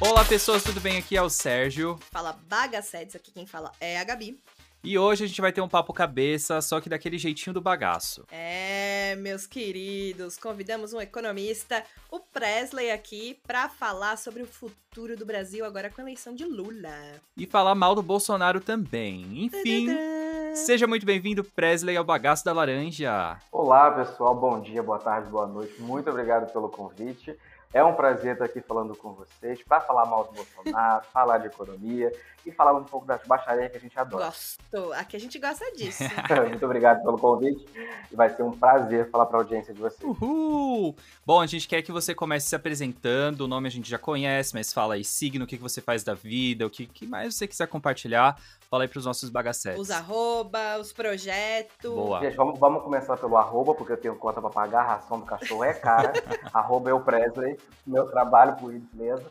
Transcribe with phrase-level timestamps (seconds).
[0.00, 0.98] Olá pessoas, tudo bem?
[0.98, 1.96] Aqui é o Sérgio.
[2.10, 4.38] Fala Bagacetes, aqui quem fala é a Gabi.
[4.82, 8.26] E hoje a gente vai ter um papo cabeça, só que daquele jeitinho do bagaço.
[8.30, 15.24] É, meus queridos, convidamos um economista, o Presley, aqui para falar sobre o futuro do
[15.24, 16.94] Brasil agora com a eleição de Lula.
[17.34, 19.44] E falar mal do Bolsonaro também.
[19.46, 20.54] Enfim, Tadadã.
[20.54, 23.38] seja muito bem-vindo, Presley, ao Bagaço da Laranja.
[23.50, 24.34] Olá, pessoal.
[24.34, 25.80] Bom dia, boa tarde, boa noite.
[25.80, 27.34] Muito obrigado pelo convite.
[27.74, 31.48] É um prazer estar aqui falando com vocês para falar mal do Bolsonaro, falar de
[31.48, 32.12] economia
[32.46, 34.26] e falar um pouco das baixarias que a gente adora.
[34.26, 36.04] Gosto, aqui a gente gosta disso.
[36.48, 37.66] Muito obrigado pelo convite
[38.12, 40.08] e vai ser um prazer falar para a audiência de vocês.
[40.08, 40.94] Uhul!
[41.26, 43.40] Bom, a gente quer que você comece se apresentando.
[43.40, 46.04] O nome a gente já conhece, mas fala aí signo, o que que você faz
[46.04, 48.40] da vida, o que, que mais você quiser compartilhar.
[48.74, 49.80] Fala aí pros nossos bagacetes.
[49.80, 51.94] Os arroba, os projetos.
[51.94, 52.18] Boa.
[52.18, 55.24] Gente, vamos, vamos começar pelo arroba, porque eu tenho conta para pagar, a ração do
[55.24, 56.12] cachorro é cara.
[56.52, 57.56] arroba eu Presley,
[57.86, 59.30] meu trabalho por gentileza.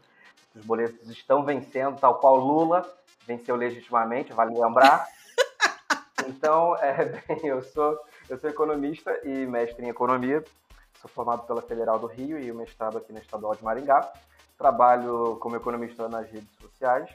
[0.56, 2.90] Os boletos estão vencendo, tal qual Lula
[3.28, 5.06] venceu legitimamente, vale lembrar.
[6.26, 8.00] Então, é, bem, eu sou,
[8.30, 10.42] eu sou economista e mestre em economia.
[11.02, 14.10] Sou formado pela Federal do Rio e o mestrado aqui na Estadual de Maringá.
[14.58, 17.10] Trabalho como economista nas redes sociais,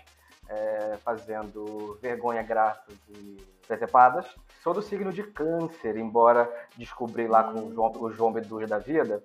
[0.48, 4.26] é, fazendo vergonha, graças e presepadas.
[4.62, 9.22] Sou do signo de câncer, embora descobri lá com o João, o João da vida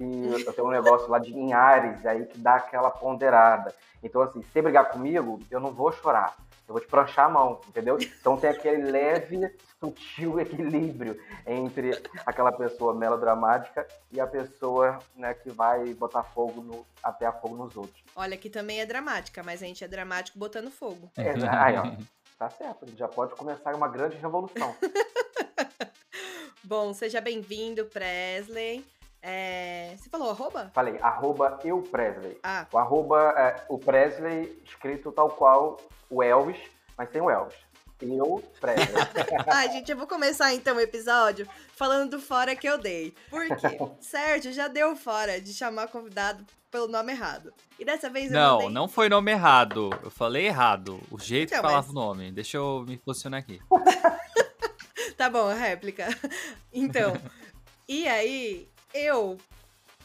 [0.00, 3.74] que eu tenho um negócio lá de, em Ares aí que dá aquela ponderada.
[4.02, 6.34] Então, assim, se brigar comigo, eu não vou chorar.
[6.70, 7.98] Eu vou te pranchar a mão, entendeu?
[8.00, 15.50] Então tem aquele leve, sutil equilíbrio entre aquela pessoa melodramática e a pessoa né, que
[15.50, 18.00] vai botar fogo no, até a fogo nos outros.
[18.14, 21.10] Olha, aqui também é dramática, mas a gente é dramático botando fogo.
[21.16, 21.90] É, aí, ó,
[22.38, 24.72] tá certo, a gente já pode começar uma grande revolução.
[26.62, 28.86] Bom, seja bem-vindo, Presley.
[29.22, 30.70] É, Você falou arroba?
[30.74, 32.38] Falei, arroba eu Presley.
[32.42, 36.58] Ah, O arroba é o Presley escrito tal qual o Elvis,
[36.96, 37.56] mas sem o Elvis.
[38.00, 38.88] Eu, Presley.
[39.46, 41.46] Ai, gente, eu vou começar então o episódio
[41.76, 43.14] falando do fora que eu dei.
[43.28, 43.78] Por quê?
[44.00, 47.52] Sérgio já deu fora de chamar convidado pelo nome errado.
[47.78, 48.68] E dessa vez eu Não, mandei...
[48.70, 49.90] não foi nome errado.
[50.02, 50.98] Eu falei errado.
[51.10, 52.32] O jeito Então, que falava mas- o nome.
[52.32, 53.60] Deixa eu me posicionar aqui.
[55.16, 56.08] Tá bom, réplica.
[56.72, 57.12] Então,
[57.86, 59.38] e aí, eu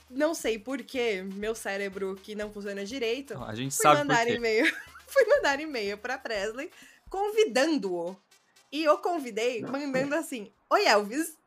[0.09, 4.27] não sei porquê, meu cérebro que não funciona direito, A gente fui sabe por mandar
[4.27, 4.65] e-mail.
[5.07, 6.69] Fui mandar e-mail pra Presley
[7.09, 8.17] convidando-o.
[8.71, 11.37] E eu convidei mandando assim: Oi, Elvis.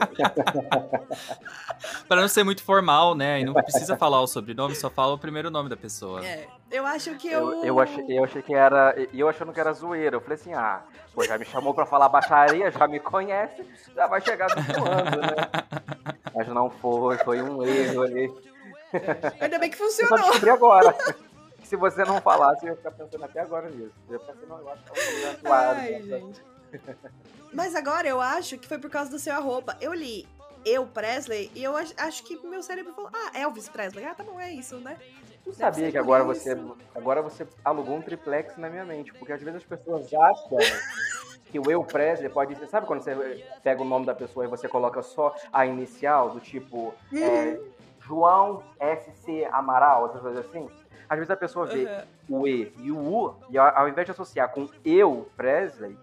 [2.06, 3.40] Pra não ser muito formal, né?
[3.40, 6.24] E não precisa falar o sobrenome, só fala o primeiro nome da pessoa.
[6.24, 7.50] É, eu acho que eu.
[7.50, 8.94] Eu, eu, achei, eu achei que era.
[9.12, 10.16] E eu achando que era zoeira.
[10.16, 10.82] Eu falei assim, ah,
[11.14, 15.36] pô, já me chamou pra falar baixaria, já me conhece, já vai chegar voando, né?
[16.34, 18.32] Mas não foi, foi um erro ali.
[19.40, 20.24] Ainda bem que Eu só funcionou.
[20.26, 20.94] descobri agora.
[21.64, 23.92] Se você não falasse, eu ia ficar pensando até agora nisso.
[24.08, 25.52] Eu ia ficar não, eu acho que é um.
[25.52, 26.42] Ai, gente.
[27.52, 29.76] Mas agora eu acho que foi por causa do seu arroba.
[29.80, 30.26] Eu li
[30.64, 34.04] eu, Presley, e eu ach- acho que meu cérebro falou: Ah, Elvis Presley.
[34.04, 34.96] Ah, tá bom, é isso, né?
[35.42, 36.42] Tu Deve sabia que agora isso.
[36.44, 36.56] você,
[36.94, 40.58] agora você alugou um triplex na minha mente, porque às vezes as pessoas acham
[41.46, 42.68] que o eu Presley pode ser.
[42.68, 46.40] Sabe quando você pega o nome da pessoa e você coloca só a inicial, do
[46.40, 47.58] tipo é,
[48.00, 50.68] João SC Amaral, essas coisas assim?
[51.08, 52.04] Às vezes a pessoa vê Aham.
[52.28, 55.98] o E e o U, e ao invés de associar com eu Presley,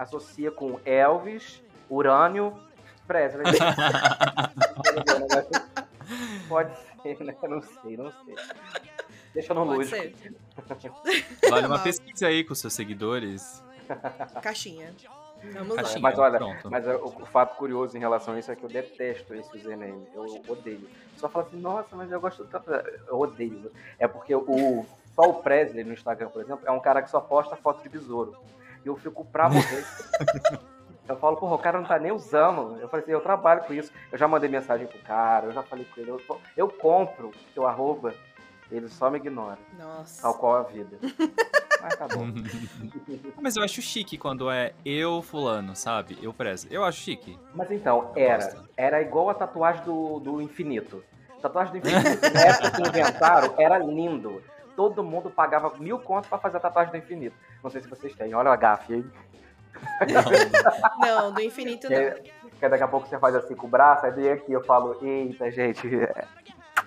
[0.00, 2.58] associa com Elvis, Urânio,
[3.06, 3.44] Presley.
[6.48, 7.36] Pode ser, né?
[7.42, 8.34] Não sei, não sei.
[9.34, 9.96] Deixa no lúdico.
[11.48, 13.62] Vale uma pesquisa aí com seus seguidores.
[14.42, 14.94] Caixinha.
[15.52, 15.82] Vamos lá.
[16.00, 16.70] Mas olha, Pronto.
[16.70, 20.06] mas o, o fato curioso em relação a isso é que eu detesto esse username.
[20.14, 20.88] Eu odeio.
[21.16, 22.70] Só fala assim, nossa, mas eu gosto tanto.
[22.70, 23.70] Eu odeio.
[23.98, 24.86] É porque o.
[25.14, 27.88] Só o Presley no Instagram, por exemplo, é um cara que só posta foto de
[27.88, 28.36] besouro.
[28.84, 29.84] E eu fico pra morrer.
[31.08, 32.78] Eu falo, porra, o cara não tá nem usando.
[32.80, 33.92] Eu falei assim, eu trabalho com isso.
[34.12, 36.10] Eu já mandei mensagem pro cara, eu já falei com ele.
[36.10, 36.20] Eu,
[36.56, 38.14] eu compro teu arroba,
[38.70, 39.58] ele só me ignora.
[39.78, 40.22] Nossa.
[40.22, 40.98] Tal qual a vida.
[41.82, 42.26] Mas tá bom.
[43.40, 46.18] Mas eu acho chique quando é eu fulano, sabe?
[46.22, 46.74] Eu Presley.
[46.74, 47.38] Eu acho chique.
[47.54, 48.44] Mas então, Eu era.
[48.44, 48.68] gosto.
[48.76, 51.02] Era igual a tatuagem do, do infinito.
[51.38, 54.42] A tatuagem do infinito, na época que inventaram, era lindo.
[54.80, 57.36] Todo mundo pagava mil contos pra fazer a tatuagem do infinito.
[57.62, 58.32] Não sei se vocês têm.
[58.32, 59.04] Olha a gafe aí.
[60.98, 62.00] Não, do infinito Que, não.
[62.00, 62.14] é-
[62.58, 64.96] que daqui a pouco você faz assim com o braço, aí vem aqui eu falo,
[65.02, 65.86] eita, gente.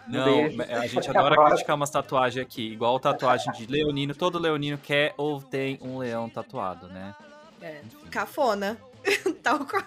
[0.07, 0.61] Não, beijo.
[0.63, 1.49] a gente adora próxima.
[1.51, 2.73] criticar umas tatuagens aqui.
[2.73, 4.15] Igual tatuagem de leonino.
[4.15, 7.13] Todo leonino quer ou tem um leão tatuado, né?
[7.61, 7.79] É.
[8.09, 8.75] Cafona.
[9.43, 9.83] Tal qual.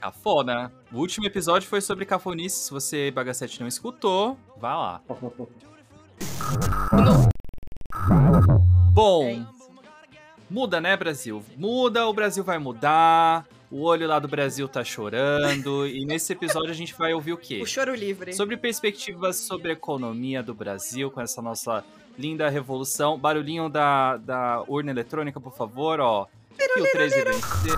[0.00, 0.72] Cafona.
[0.92, 2.64] O último episódio foi sobre cafonice.
[2.64, 5.00] Se você, Bagacete, não escutou, vá lá.
[8.92, 9.46] Bom,
[10.48, 11.42] muda, né, Brasil?
[11.56, 13.46] Muda, o Brasil vai mudar.
[13.70, 15.86] O olho lá do Brasil tá chorando.
[15.86, 17.60] e nesse episódio a gente vai ouvir o quê?
[17.62, 18.32] O choro livre.
[18.32, 21.84] Sobre perspectivas sobre a economia do Brasil, com essa nossa
[22.18, 23.16] linda revolução.
[23.16, 26.26] Barulhinho da, da urna eletrônica, por favor, ó.
[26.58, 27.76] Que o 13 venceu.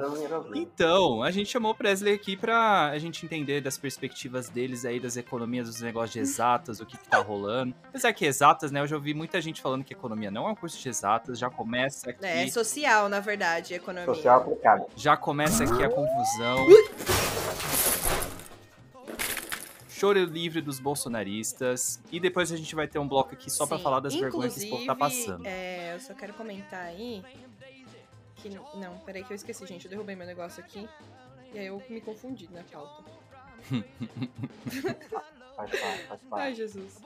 [0.55, 4.99] Então, a gente chamou o Presley aqui pra a gente entender das perspectivas deles aí,
[4.99, 7.73] das economias, dos negócios de exatas, o que, que tá rolando.
[7.89, 8.79] Apesar que exatas, né?
[8.79, 11.49] Eu já ouvi muita gente falando que economia não é um curso de exatas, já
[11.49, 12.25] começa aqui.
[12.25, 14.13] É, social, na verdade, economia.
[14.13, 14.85] Social aplicado.
[14.95, 16.65] Já começa aqui a confusão.
[19.89, 21.99] Choro livre dos bolsonaristas.
[22.11, 23.83] E depois a gente vai ter um bloco aqui só pra Sim.
[23.83, 25.47] falar das vergonhas que esse povo tá Inclusive, passando.
[25.47, 27.23] É, eu só quero comentar aí
[28.37, 28.49] que.
[28.49, 29.85] Não, peraí que eu esqueci, gente.
[29.85, 30.87] Eu derrubei meu negócio aqui.
[31.53, 33.03] E aí eu me confundi na pauta.
[36.31, 36.53] Ai.
[36.53, 36.99] Jesus.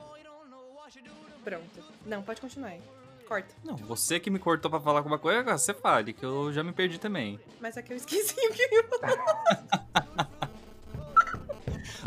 [1.42, 1.84] Pronto.
[2.06, 2.82] Não, pode continuar aí.
[3.26, 3.54] Corta.
[3.64, 6.62] Não, você que me cortou pra falar alguma coisa, agora você fale, que eu já
[6.62, 7.40] me perdi também.
[7.60, 10.38] Mas é que eu esqueci o que eu ia falar.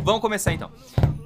[0.04, 0.72] Vamos começar então.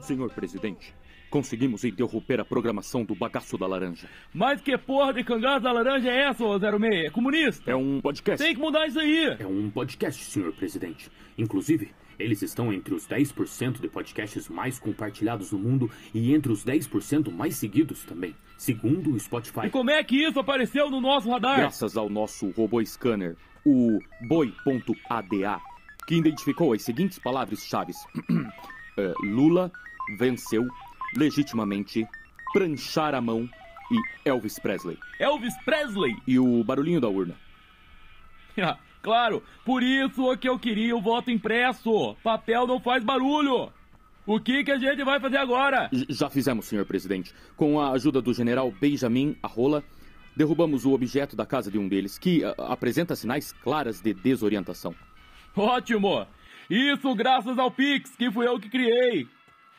[0.01, 0.95] Senhor presidente,
[1.29, 4.07] conseguimos interromper a programação do Bagaço da Laranja.
[4.33, 7.05] Mas que porra de cangaço da laranja é essa, ô 06?
[7.05, 7.71] É comunista?
[7.71, 8.43] É um podcast.
[8.43, 9.37] Tem que mudar isso aí.
[9.39, 11.09] É um podcast, senhor presidente.
[11.37, 16.65] Inclusive, eles estão entre os 10% de podcasts mais compartilhados no mundo e entre os
[16.65, 19.67] 10% mais seguidos também, segundo o Spotify.
[19.67, 21.57] E como é que isso apareceu no nosso radar?
[21.57, 25.61] Graças ao nosso robô scanner, o Boi.ada,
[26.05, 27.93] que identificou as seguintes palavras-chave:
[28.97, 29.71] É, Lula
[30.17, 30.67] venceu
[31.15, 32.07] legitimamente,
[32.53, 33.49] pranchar a mão
[33.91, 34.97] e Elvis Presley.
[35.19, 36.15] Elvis Presley.
[36.27, 37.35] E o barulhinho da urna.
[39.01, 42.15] claro, por isso que eu queria o voto impresso.
[42.23, 43.71] Papel não faz barulho.
[44.25, 45.89] O que que a gente vai fazer agora?
[46.09, 47.33] Já fizemos, senhor presidente.
[47.55, 49.83] Com a ajuda do general Benjamin Arrola,
[50.35, 54.93] derrubamos o objeto da casa de um deles, que a- apresenta sinais claras de desorientação.
[55.55, 56.27] Ótimo.
[56.69, 59.27] Isso graças ao Pix, que fui eu que criei.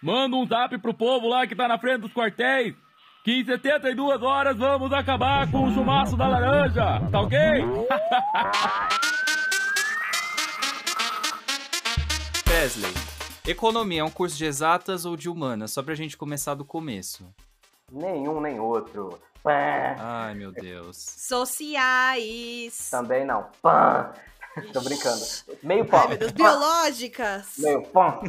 [0.03, 2.75] Manda um zap pro povo lá que tá na frente dos quartéis.
[3.23, 7.07] Que em 72 horas vamos acabar com o chumaço da laranja.
[7.11, 7.39] Tá ok?
[12.45, 12.95] Presley,
[13.47, 15.71] economia é um curso de exatas ou de humanas?
[15.73, 17.27] Só pra gente começar do começo.
[17.93, 19.21] Nenhum nem outro.
[19.43, 19.53] Pã.
[19.99, 20.97] Ai, meu Deus.
[20.97, 22.89] Sociais.
[22.91, 23.47] Também não.
[23.61, 24.13] Pã.
[24.73, 25.23] Tô brincando.
[25.63, 26.01] Meio pão.
[26.01, 26.33] Ai, meu Deus.
[26.33, 27.53] Biológicas.
[27.59, 28.23] Meio pão.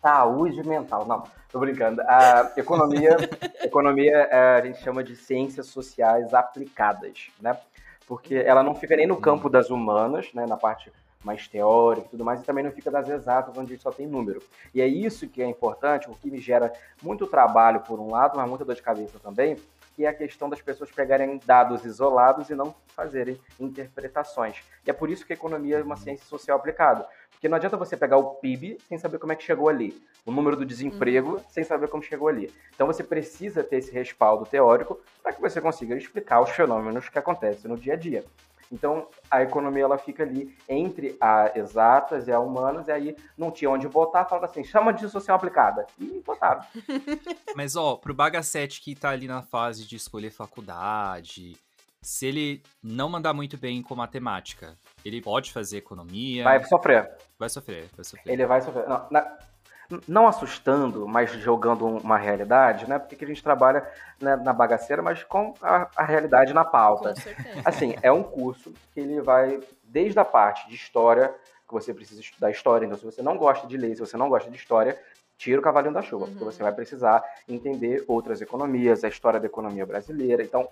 [0.00, 1.06] Saúde mental.
[1.06, 2.00] Não, tô brincando.
[2.02, 3.16] A economia,
[3.62, 7.58] economia é, a gente chama de ciências sociais aplicadas, né?
[8.06, 10.46] Porque ela não fica nem no campo das humanas, né?
[10.46, 10.90] Na parte
[11.22, 14.42] mais teórica e tudo mais, e também não fica das exatas, onde só tem número.
[14.74, 18.36] E é isso que é importante, o que me gera muito trabalho por um lado,
[18.36, 19.56] mas muita dor de cabeça também,
[19.94, 24.56] que é a questão das pessoas pegarem dados isolados e não fazerem interpretações.
[24.86, 27.06] E é por isso que a economia é uma ciência social aplicada.
[27.40, 30.30] Porque não adianta você pegar o PIB sem saber como é que chegou ali, o
[30.30, 32.52] número do desemprego sem saber como chegou ali.
[32.74, 37.18] Então você precisa ter esse respaldo teórico para que você consiga explicar os fenômenos que
[37.18, 38.26] acontecem no dia a dia.
[38.70, 43.50] Então a economia ela fica ali entre a exatas e a humanas, e aí não
[43.50, 45.86] tinha onde botar, falaram assim, chama de social aplicada.
[45.98, 46.62] E botaram.
[47.56, 51.56] Mas, ó, pro Bagacete que tá ali na fase de escolher faculdade,
[52.02, 56.44] se ele não mandar muito bem com matemática, ele pode fazer economia?
[56.44, 57.10] Vai sofrer.
[57.38, 58.32] Vai sofrer, vai sofrer.
[58.32, 58.88] Ele vai sofrer.
[58.88, 59.38] Não, na-
[60.06, 62.98] não assustando, mas jogando uma realidade, né?
[62.98, 63.86] Porque que a gente trabalha
[64.20, 67.10] né, na bagaceira, mas com a, a realidade na pauta.
[67.12, 67.60] Com certeza.
[67.64, 71.34] Assim, é um curso que ele vai desde a parte de história,
[71.66, 72.86] que você precisa estudar história.
[72.86, 74.96] Então, se você não gosta de ler, se você não gosta de história,
[75.36, 76.50] tira o cavalinho da chuva, porque Uhum.
[76.50, 80.42] você vai precisar entender outras economias, a história da economia brasileira.
[80.44, 80.68] Então,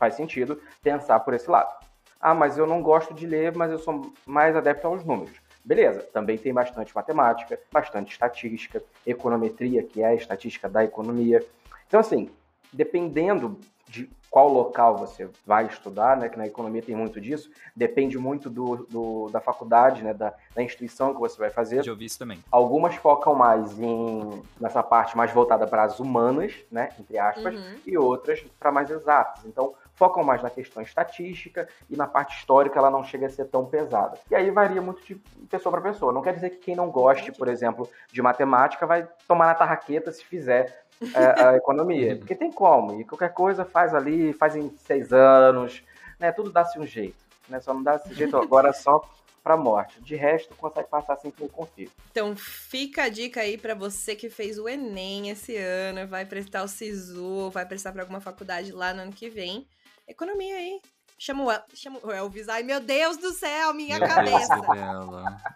[0.00, 1.72] faz sentido pensar por esse lado.
[2.18, 5.36] Ah, mas eu não gosto de ler, mas eu sou mais adepto aos números.
[5.62, 11.44] Beleza, também tem bastante matemática, bastante estatística, econometria, que é a estatística da economia.
[11.86, 12.30] Então, assim,
[12.72, 18.16] dependendo de qual local você vai estudar, né, que na economia tem muito disso, depende
[18.16, 21.82] muito do, do- da faculdade, né, da, da instituição que você vai fazer.
[21.82, 22.38] Já ouvi isso também.
[22.50, 27.62] Algumas focam mais em nessa parte mais voltada para as humanas, né, entre aspas, Uhum.
[27.84, 29.44] e outras para mais exatas.
[29.44, 33.44] Então, focam mais na questão estatística e na parte histórica ela não chega a ser
[33.44, 34.18] tão pesada.
[34.30, 35.14] E aí varia muito de
[35.50, 36.10] pessoa para pessoa.
[36.10, 40.10] Não quer dizer que quem não goste, por exemplo, de matemática vai tomar na tarraqueta
[40.10, 42.16] se fizer é, a economia.
[42.16, 42.98] Porque tem como.
[42.98, 45.84] E qualquer coisa faz ali, faz em seis anos,
[46.18, 46.32] né?
[46.32, 47.60] Tudo dá-se um jeito, né?
[47.60, 49.06] Só não dá esse jeito agora só
[49.44, 50.00] para morte.
[50.00, 51.90] De resto, consegue passar sem que eu confio.
[52.10, 56.62] Então fica a dica aí para você que fez o Enem esse ano, vai prestar
[56.62, 59.68] o SISU, vai prestar para alguma faculdade lá no ano que vem.
[60.10, 60.80] Economia aí.
[61.22, 62.48] Chama o, chama o Elvis.
[62.48, 64.54] Ai, meu Deus do céu, minha meu cabeça.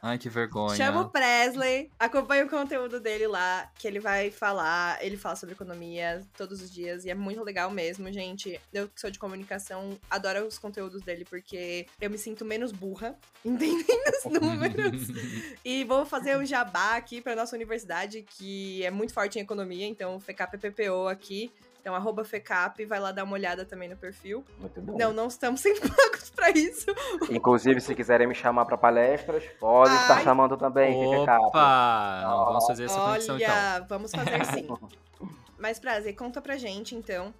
[0.02, 0.76] Ai, que vergonha.
[0.76, 1.90] Chama o Presley.
[1.98, 5.02] Acompanha o conteúdo dele lá, que ele vai falar.
[5.02, 7.06] Ele fala sobre economia todos os dias.
[7.06, 8.60] E é muito legal mesmo, gente.
[8.74, 13.18] Eu que sou de comunicação, adoro os conteúdos dele, porque eu me sinto menos burra,
[13.42, 15.02] entendendo os números.
[15.64, 19.86] e vou fazer um jabá aqui para nossa universidade, que é muito forte em economia.
[19.86, 21.50] Então, FKPPPO aqui.
[21.84, 24.42] Então, arroba FECAP, vai lá dar uma olhada também no perfil.
[24.58, 24.96] Muito bom.
[24.96, 26.86] Não, não estamos sendo pagos pra isso.
[27.30, 31.44] Inclusive, se quiserem me chamar pra palestras, podem estar chamando também, FECAP.
[31.44, 32.22] Opa!
[32.22, 33.50] Não, vamos fazer essa conexão então.
[33.50, 34.66] Olha, vamos fazer sim.
[35.60, 37.34] Mas, Prazer, conta pra gente, então.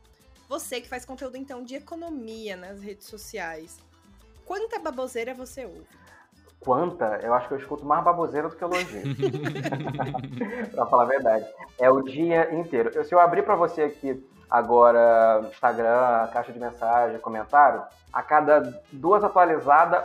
[0.46, 3.80] Você que faz conteúdo, então, de economia nas redes sociais.
[4.44, 5.86] Quanta baboseira você ouve?
[6.60, 7.18] Quanta?
[7.22, 9.04] Eu acho que eu escuto mais baboseira do que elogio.
[10.70, 11.46] pra falar a verdade.
[11.78, 12.90] É o dia inteiro.
[12.94, 14.22] Eu, se eu abrir para você aqui
[14.54, 17.82] Agora, Instagram, caixa de mensagem, comentário,
[18.12, 18.60] a cada
[18.92, 20.04] duas atualizadas,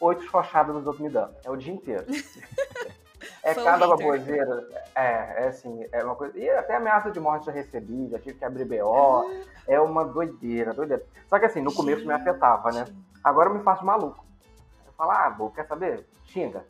[0.00, 1.34] oito esforçadas os outros me dando.
[1.44, 2.04] É o dia inteiro.
[3.42, 4.64] é cada baboseira.
[4.94, 6.38] É, é assim, é uma coisa.
[6.38, 9.28] E até ameaça de morte já recebi, já tive que abrir BO.
[9.66, 11.04] É uma doideira, doideira.
[11.28, 12.84] Só que assim, no começo me afetava, né?
[13.24, 14.24] Agora eu me faço maluco.
[14.86, 16.06] Eu falo, ah, bom, quer saber?
[16.26, 16.64] Xinga.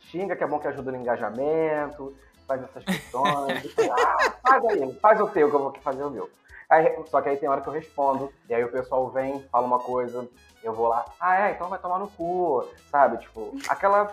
[0.00, 2.14] Xinga, que é bom que ajuda no engajamento,
[2.46, 3.74] faz essas questões.
[3.90, 6.28] ah, faz aí, faz o teu que eu vou fazer o meu.
[6.68, 9.66] Aí, só que aí tem hora que eu respondo, e aí o pessoal vem, fala
[9.66, 10.28] uma coisa,
[10.62, 13.16] eu vou lá, ah, é, então vai tomar no cu, sabe?
[13.18, 14.12] Tipo, aquela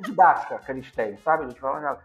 [0.00, 1.44] didática que eles têm, sabe?
[1.44, 2.00] A gente fala,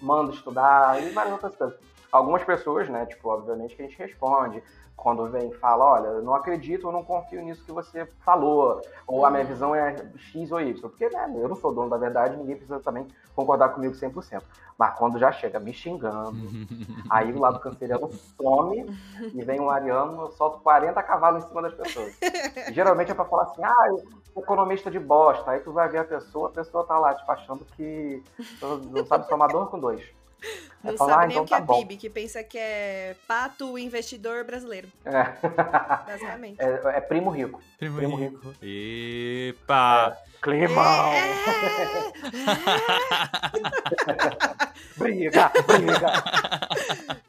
[0.00, 1.91] manda estudar e várias outras coisas.
[2.12, 4.62] Algumas pessoas, né, tipo, obviamente que a gente responde,
[4.94, 8.80] quando vem e fala, olha, eu não acredito, eu não confio nisso que você falou,
[9.06, 11.96] ou a minha visão é X ou Y, porque né, eu não sou dono da
[11.96, 14.42] verdade, ninguém precisa também concordar comigo 100%.
[14.78, 16.36] Mas quando já chega me xingando,
[17.10, 18.86] aí o lado canceriano some
[19.34, 22.16] e vem um ariano, eu solto 40 cavalos em cima das pessoas.
[22.68, 23.96] E, geralmente é pra falar assim, ah,
[24.36, 27.64] economista de bosta, aí tu vai ver a pessoa, a pessoa tá lá, tipo, achando
[27.76, 28.22] que
[28.90, 30.21] não sabe somar dor com dois.
[30.82, 31.78] Não falar, sabe ah, nem então o que tá é bom.
[31.78, 34.88] PIB, que pensa que é pato investidor brasileiro.
[35.04, 35.24] É.
[36.06, 36.60] Basicamente.
[36.60, 37.60] É, é, primo rico.
[37.78, 38.48] Primo, primo rico.
[38.48, 38.54] rico.
[38.62, 40.18] Epa!
[40.28, 40.32] É.
[40.42, 41.12] Climão!
[44.02, 44.98] É.
[44.98, 46.12] briga, briga!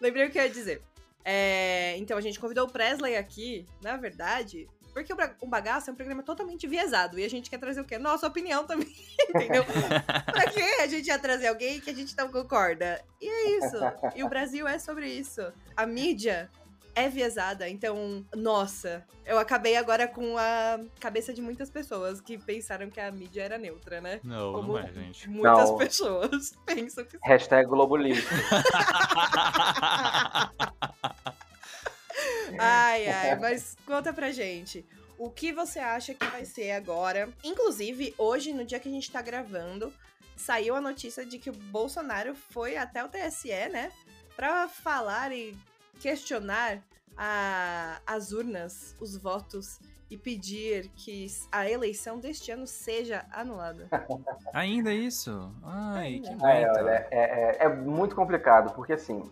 [0.02, 0.82] Lembrei o que eu ia dizer.
[1.24, 5.96] É, então, a gente convidou o Presley aqui, na verdade, porque o Bagaço é um
[5.96, 7.20] programa totalmente viesado.
[7.20, 7.98] E a gente quer trazer o quê?
[7.98, 8.94] Nossa opinião também,
[9.30, 9.64] entendeu?
[10.32, 13.04] pra que a gente ia trazer alguém que a gente não concorda?
[13.20, 13.78] E é isso.
[14.16, 15.42] E o Brasil é sobre isso.
[15.76, 16.50] A mídia
[16.96, 17.68] é viesada.
[17.68, 23.12] Então, nossa, eu acabei agora com a cabeça de muitas pessoas que pensaram que a
[23.12, 24.20] mídia era neutra, né?
[24.24, 25.30] Não, Como não é, gente.
[25.30, 25.78] Muitas não.
[25.78, 27.18] pessoas pensam que.
[27.24, 28.30] Hashtag Globolista.
[32.60, 34.86] Ai, ai, mas conta pra gente.
[35.18, 37.30] O que você acha que vai ser agora?
[37.44, 39.94] Inclusive, hoje, no dia que a gente tá gravando,
[40.36, 43.92] saiu a notícia de que o Bolsonaro foi até o TSE, né?
[44.36, 45.58] Pra falar e
[46.00, 46.82] questionar
[47.18, 53.88] a, as urnas, os votos e pedir que a eleição deste ano seja anulada.
[54.54, 55.52] Ainda isso?
[55.64, 59.24] Ai, que é, olha, é, é, é, muito complicado, porque assim,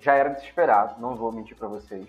[0.00, 2.08] já era desesperado, não vou mentir para vocês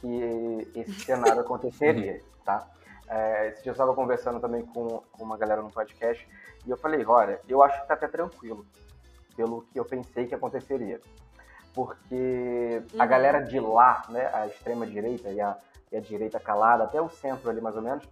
[0.00, 2.66] que esse cenário aconteceria, tá?
[3.08, 6.26] É, esse dia eu estava conversando também com, com uma galera no podcast
[6.64, 8.64] e eu falei, olha, eu acho que tá até tranquilo,
[9.36, 11.00] pelo que eu pensei que aconteceria.
[11.74, 13.02] Porque uhum.
[13.02, 15.56] a galera de lá, né, a extrema-direita e a,
[15.92, 18.08] e a direita calada, até o centro ali mais ou menos,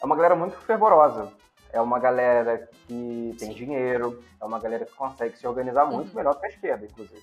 [0.00, 1.32] é uma galera muito fervorosa.
[1.72, 6.16] É uma galera que tem dinheiro, é uma galera que consegue se organizar muito uhum.
[6.16, 7.22] melhor que a esquerda, inclusive.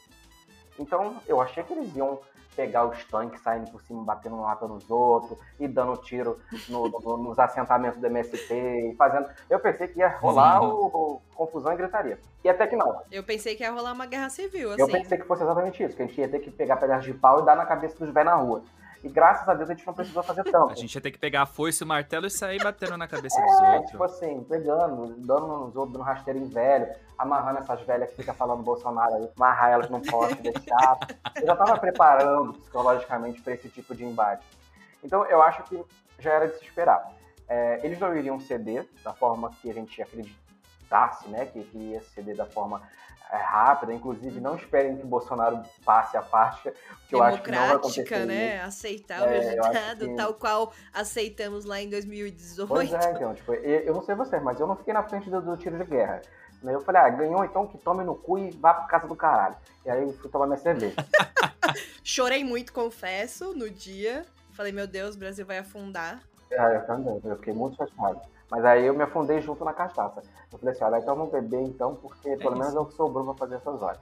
[0.80, 2.20] Então, eu achei que eles iam
[2.56, 6.40] pegar os tanques saindo por cima, batendo um lata nos outros, e dando tiro
[6.70, 9.28] no, no, nos assentamentos do MST, e fazendo.
[9.50, 12.20] Eu pensei que ia rolar o, o, confusão e gritaria.
[12.44, 13.02] E até que não.
[13.12, 14.82] Eu pensei que ia rolar uma guerra civil, assim.
[14.82, 17.14] Eu pensei que fosse exatamente isso, que a gente ia ter que pegar pedaços de
[17.14, 18.64] pau e dar na cabeça dos velhos na rua.
[19.04, 20.72] E graças a Deus a gente não precisou fazer tanto.
[20.72, 23.06] A gente ia ter que pegar a foice e o martelo e sair batendo na
[23.06, 23.92] cabeça é, dos outros.
[23.92, 28.64] Tipo assim, pegando, dando nos outros, no rasteirinho velho, amarrando essas velhas que ficam falando
[28.64, 31.00] Bolsonaro aí, amarrar elas num poste, deixar.
[31.36, 34.48] Eu já tava preparando psicologicamente para esse tipo de embate.
[35.04, 35.84] Então eu acho que
[36.20, 37.12] já era de se esperar.
[37.50, 40.40] É, eles não iriam ceder da forma que a gente acredita,
[41.30, 42.82] né, que, que ia ceder da forma
[43.32, 43.94] é, rápida.
[43.94, 47.76] Inclusive, não esperem que o Bolsonaro passe a faixa, porque eu acho que não vai
[47.76, 48.26] acontecer.
[48.26, 48.62] né?
[48.62, 50.16] Aceitar o é, resultado, que...
[50.16, 52.68] tal qual aceitamos lá em 2018.
[52.68, 55.42] Pois é, então, tipo, eu não sei você, mas eu não fiquei na frente do,
[55.42, 56.22] do tiro de guerra.
[56.64, 59.56] Eu falei, ah, ganhou então que tome no cu e vá pra casa do caralho.
[59.86, 60.96] E aí eu fui tomar minha cerveja.
[62.04, 64.26] Chorei muito, confesso, no dia.
[64.54, 66.22] Falei, meu Deus, o Brasil vai afundar.
[66.52, 68.22] É, eu também, eu fiquei muito chateado.
[68.54, 70.22] Mas aí eu me afundei junto na cachaça.
[70.52, 72.94] Eu falei assim, olha, então vamos beber então, porque é pelo menos é o que
[72.94, 74.00] sobrou pra fazer essas horas.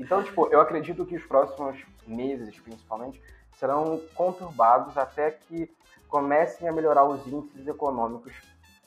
[0.00, 3.22] Então, tipo, eu acredito que os próximos meses, principalmente,
[3.56, 5.72] serão conturbados até que
[6.08, 8.32] comecem a melhorar os índices econômicos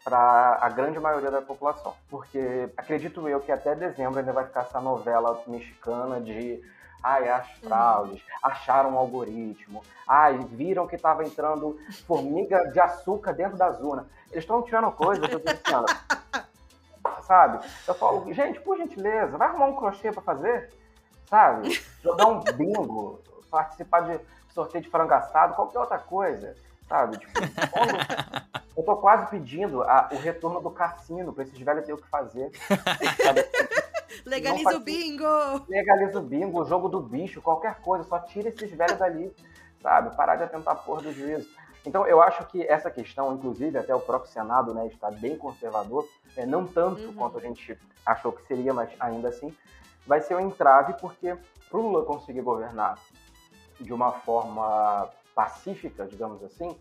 [0.03, 1.93] para a grande maioria da população.
[2.09, 6.61] Porque acredito eu que até dezembro ainda vai ficar essa novela mexicana de
[7.03, 8.27] Ai, as fraudes, uhum.
[8.43, 9.83] acharam um algoritmo.
[10.07, 14.07] Ai, viram que estava entrando formiga de açúcar dentro da zona.
[14.31, 15.85] Eles estão tirando coisa que eu tô pensando.
[17.23, 17.65] sabe?
[17.87, 20.69] Eu falo, gente, por gentileza, vai arrumar um crochê para fazer?
[21.25, 21.81] Sabe?
[22.01, 23.19] Jogar um bingo,
[23.49, 24.19] participar de
[24.53, 26.55] sorteio de frango assado, qualquer outra coisa.
[26.87, 27.17] Sabe?
[27.17, 27.39] Tipo,
[28.77, 32.09] eu tô quase pedindo a, o retorno do cassino para esses velhos terem o que
[32.09, 32.51] fazer.
[33.23, 33.43] Sabe?
[34.25, 35.25] Legaliza o bingo!
[35.67, 39.33] Legaliza o bingo, o jogo do bicho, qualquer coisa, só tira esses velhos dali,
[39.81, 40.15] sabe?
[40.15, 41.47] Parar de atentar a porra do juízo.
[41.85, 46.07] Então, eu acho que essa questão, inclusive, até o próprio Senado né, está bem conservador,
[46.37, 47.13] é, não tanto uhum.
[47.13, 49.53] quanto a gente achou que seria, mas ainda assim,
[50.07, 51.35] vai ser um entrave, porque
[51.69, 52.97] para o Lula conseguir governar
[53.79, 56.77] de uma forma pacífica, digamos assim,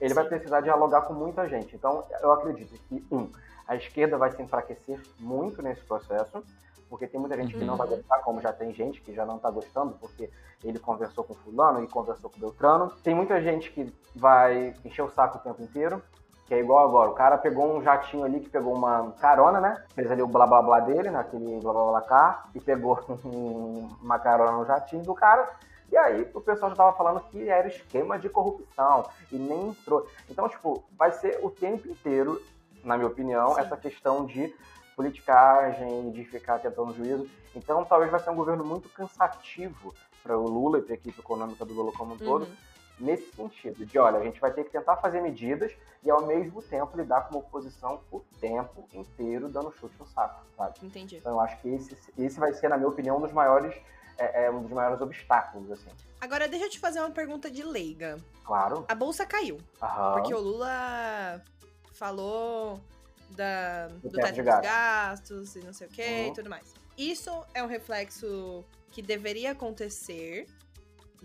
[0.00, 0.14] ele Sim.
[0.14, 1.74] vai precisar dialogar com muita gente.
[1.74, 3.28] Então, eu acredito que, um,
[3.66, 6.44] a esquerda vai se enfraquecer muito nesse processo,
[6.88, 7.96] porque tem muita gente que não vai uhum.
[7.96, 10.30] gostar, como já tem gente que já não está gostando, porque
[10.64, 12.92] ele conversou com fulano e conversou com Beltrano.
[13.02, 16.02] Tem muita gente que vai encher o saco o tempo inteiro,
[16.46, 17.10] que é igual agora.
[17.10, 19.84] O cara pegou um jatinho ali que pegou uma carona, né?
[19.94, 22.98] Fez ali o blá blá blá dele, naquele blá blá blá cá, e pegou
[24.00, 25.50] uma carona no jatinho do cara.
[25.90, 30.06] E aí o pessoal já tava falando que era esquema de corrupção e nem entrou.
[30.28, 32.40] Então, tipo, vai ser o tempo inteiro,
[32.82, 33.60] na minha opinião, Sim.
[33.60, 34.52] essa questão de
[34.96, 37.28] politicagem, de ficar tentando juízo.
[37.54, 41.20] Então, talvez vai ser um governo muito cansativo para o Lula e para a equipe
[41.20, 42.24] econômica do Lula como um uhum.
[42.24, 42.48] todo,
[42.98, 46.62] nesse sentido, de olha, a gente vai ter que tentar fazer medidas e ao mesmo
[46.62, 50.78] tempo lidar com uma oposição o tempo inteiro dando chute no saco, sabe?
[50.82, 51.16] Entendi.
[51.16, 53.74] Então eu acho que esse, esse vai ser, na minha opinião, um dos maiores,
[54.16, 55.90] é, é um dos maiores obstáculos, assim.
[56.20, 58.18] Agora deixa eu te fazer uma pergunta de leiga.
[58.44, 58.84] Claro.
[58.88, 59.58] A bolsa caiu.
[59.82, 60.14] Aham.
[60.14, 61.42] Porque o Lula
[61.92, 62.80] falou
[63.30, 66.28] da, do, teto, de dos gastos e não sei o que uhum.
[66.28, 66.74] e tudo mais.
[66.96, 70.46] Isso é um reflexo que deveria acontecer.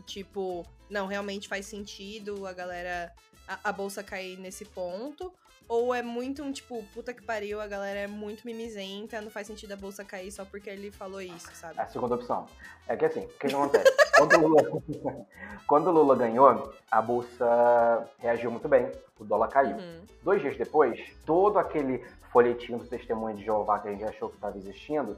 [0.05, 3.13] Tipo, não, realmente faz sentido a galera.
[3.47, 5.33] A, a bolsa cair nesse ponto.
[5.71, 9.47] Ou é muito um tipo, puta que pariu, a galera é muito mimizenta, não faz
[9.47, 11.79] sentido a bolsa cair só porque ele falou isso, sabe?
[11.79, 12.45] A segunda opção.
[12.89, 13.89] É que assim, o que, acontece?
[14.17, 14.81] quando, o Lula,
[15.65, 19.77] quando o Lula ganhou, a bolsa reagiu muito bem, o dólar caiu.
[19.77, 20.01] Uhum.
[20.21, 24.35] Dois dias depois, todo aquele folhetinho do testemunho de Jeová que a gente achou que
[24.35, 25.17] estava existindo,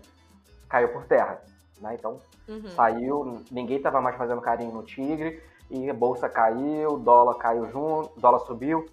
[0.70, 1.42] caiu por terra.
[1.82, 1.96] Né?
[1.96, 2.70] Então, uhum.
[2.76, 8.20] saiu, ninguém estava mais fazendo carinho no tigre, e a bolsa caiu, dólar caiu junto,
[8.20, 8.86] dólar subiu.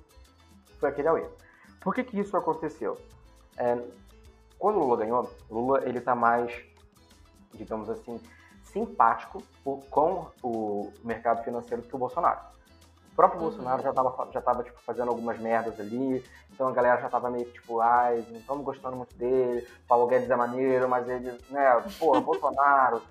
[0.79, 1.27] Foi aquele auê.
[1.81, 2.99] Por que, que isso aconteceu?
[3.57, 3.79] É,
[4.59, 6.53] quando o Lula ganhou, Lula ele tá mais,
[7.55, 8.21] digamos assim,
[8.65, 9.43] simpático
[9.91, 12.41] com o mercado financeiro do que o Bolsonaro.
[13.13, 13.49] O próprio uhum.
[13.49, 17.31] Bolsonaro já estava já tava, tipo, fazendo algumas merdas ali, então a galera já estava
[17.31, 21.83] meio tipo, ai, não estamos gostando muito dele, Paulo Guedes é maneiro, mas ele, né,
[21.99, 23.03] porra, Bolsonaro.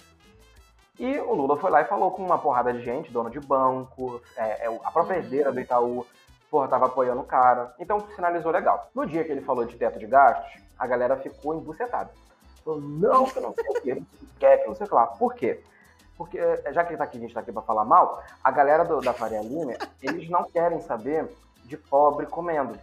[0.98, 4.22] E o Lula foi lá e falou com uma porrada de gente, dono de banco,
[4.36, 5.24] é, é a própria uhum.
[5.24, 6.06] herdeira do Itaú
[6.50, 7.74] porra, tava apoiando o cara.
[7.80, 8.90] Então sinalizou legal.
[8.94, 12.12] No dia que ele falou de teto de gastos, a galera ficou embucetada.
[12.64, 14.04] Falou, não, que não sei o quê,
[14.40, 15.08] quer que não sei o que lá.
[15.08, 15.64] Por quê?
[16.18, 18.84] Porque, eh, já que tá aqui, a gente tá aqui pra falar mal, a galera
[18.84, 21.30] do, da Faria Lima, eles não querem saber
[21.64, 22.78] de pobre comendo.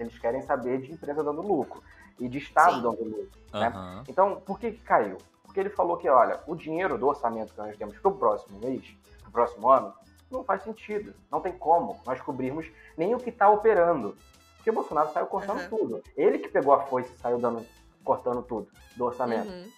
[0.00, 1.80] Eles querem saber de empresa dando lucro.
[2.18, 2.82] E de Estado Sim.
[2.82, 3.30] dando lucro.
[3.52, 3.72] Né?
[3.74, 4.04] Uhum.
[4.08, 5.18] Então, por que, que caiu?
[5.44, 8.96] Porque ele falou que, olha, o dinheiro do orçamento que nós temos pro próximo mês,
[9.22, 9.94] pro próximo ano,
[10.32, 11.14] não faz sentido.
[11.30, 12.66] Não tem como nós cobrirmos
[12.96, 14.16] nem o que está operando.
[14.56, 15.68] Porque o Bolsonaro saiu cortando uhum.
[15.68, 16.02] tudo.
[16.16, 17.66] Ele que pegou a foice e saiu dando,
[18.04, 19.50] cortando tudo do orçamento.
[19.50, 19.68] Uhum.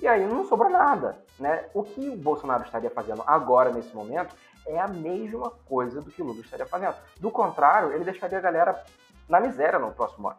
[0.00, 1.22] E aí não sobrou nada.
[1.38, 1.68] Né?
[1.74, 4.34] O que o Bolsonaro estaria fazendo agora, nesse momento,
[4.66, 6.94] é a mesma coisa do que o Lula estaria fazendo.
[7.18, 8.84] Do contrário, ele deixaria a galera
[9.28, 10.38] na miséria no próximo ano.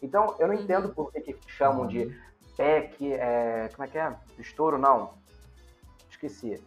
[0.00, 0.62] Então, eu não uhum.
[0.62, 2.14] entendo por que, que chamam de uhum.
[2.56, 4.14] PEC, é, como é que é?
[4.38, 5.14] Estouro, não.
[6.10, 6.62] Esqueci.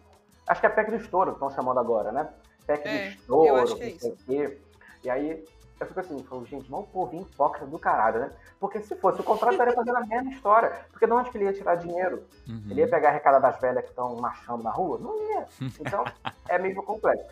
[0.48, 2.30] Acho que é PEC do estouro que estão chamando agora, né?
[2.66, 4.62] PEC é, do estouro, não sei o quê.
[5.04, 5.46] E aí,
[5.78, 8.32] Eu fico assim, falo, gente, mal povo hipócrita do caralho, né?
[8.62, 10.86] Porque se fosse o contrário, estaria fazendo a mesma história.
[10.90, 12.24] Porque de onde que ele ia tirar dinheiro?
[12.48, 12.64] Uhum.
[12.70, 14.98] Ele ia pegar a recada das velhas que estão marchando na rua?
[15.00, 15.46] Não ia.
[15.80, 16.06] Então,
[16.48, 17.26] é meio complexo.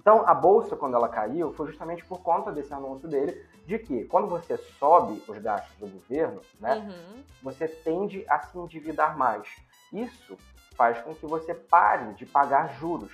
[0.00, 4.04] Então, a bolsa, quando ela caiu, foi justamente por conta desse anúncio dele, de que
[4.06, 7.22] quando você sobe os gastos do governo, né, Uhum.
[7.42, 9.46] você tende a se endividar mais.
[9.92, 10.38] Isso
[10.80, 13.12] faz com que você pare de pagar juros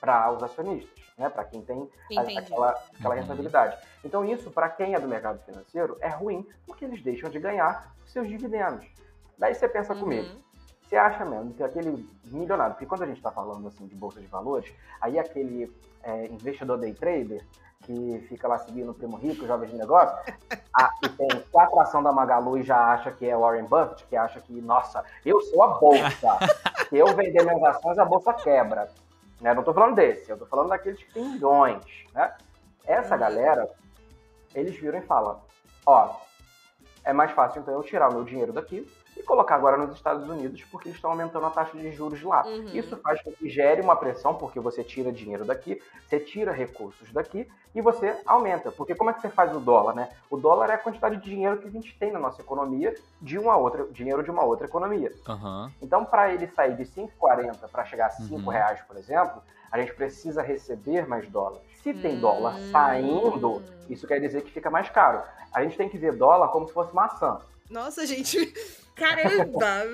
[0.00, 3.20] para os acionistas, né, para quem tem a- aquela, aquela Uhum.
[3.20, 3.76] rentabilidade.
[4.02, 7.92] Então, isso, para quem é do mercado financeiro, é ruim, porque eles deixam de ganhar
[8.02, 8.86] os seus dividendos.
[9.36, 10.40] Daí você pensa comigo, Uhum.
[10.88, 14.20] Você acha mesmo que aquele milionário, porque quando a gente está falando assim de bolsa
[14.20, 14.72] de valores,
[15.02, 15.70] aí aquele
[16.02, 17.44] é, investidor day trader
[17.82, 20.16] que fica lá seguindo o primo rico, jovem de negócio,
[20.74, 24.16] a, e tem quatro ação da Magalu e já acha que é Warren Buffett, que
[24.16, 26.38] acha que, nossa, eu sou a bolsa,
[26.88, 28.88] se eu vender minhas ações, a bolsa quebra.
[29.42, 29.52] Né?
[29.52, 32.34] Não tô falando desse, eu tô falando daqueles que tem milhões, né?
[32.84, 33.68] Essa galera,
[34.54, 35.40] eles viram e falam,
[35.84, 36.16] ó,
[37.04, 40.28] é mais fácil então eu tirar o meu dinheiro daqui e colocar agora nos Estados
[40.28, 42.46] Unidos porque eles estão aumentando a taxa de juros lá.
[42.46, 42.70] Uhum.
[42.72, 47.12] Isso faz com que gere uma pressão porque você tira dinheiro daqui, você tira recursos
[47.12, 48.70] daqui e você aumenta.
[48.70, 50.08] Porque como é que você faz o dólar, né?
[50.30, 53.38] O dólar é a quantidade de dinheiro que a gente tem na nossa economia de
[53.38, 55.12] uma outra, dinheiro de uma outra economia.
[55.28, 55.70] Aham.
[55.82, 58.48] Então, para ele sair de 5,40 para chegar a 5 Uhum.
[58.48, 61.66] reais, por exemplo, a gente precisa receber mais dólares.
[61.82, 62.20] Se tem Hum.
[62.20, 65.22] dólar saindo, isso quer dizer que fica mais caro.
[65.52, 67.40] A gente tem que ver dólar como se fosse maçã.
[67.70, 68.38] Nossa, gente.
[68.98, 69.84] Caramba!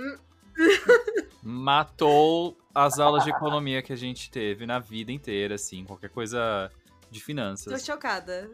[1.42, 6.70] Matou as aulas de economia que a gente teve na vida inteira, assim, qualquer coisa
[7.10, 7.84] de Tô finanças.
[7.84, 8.50] chocada.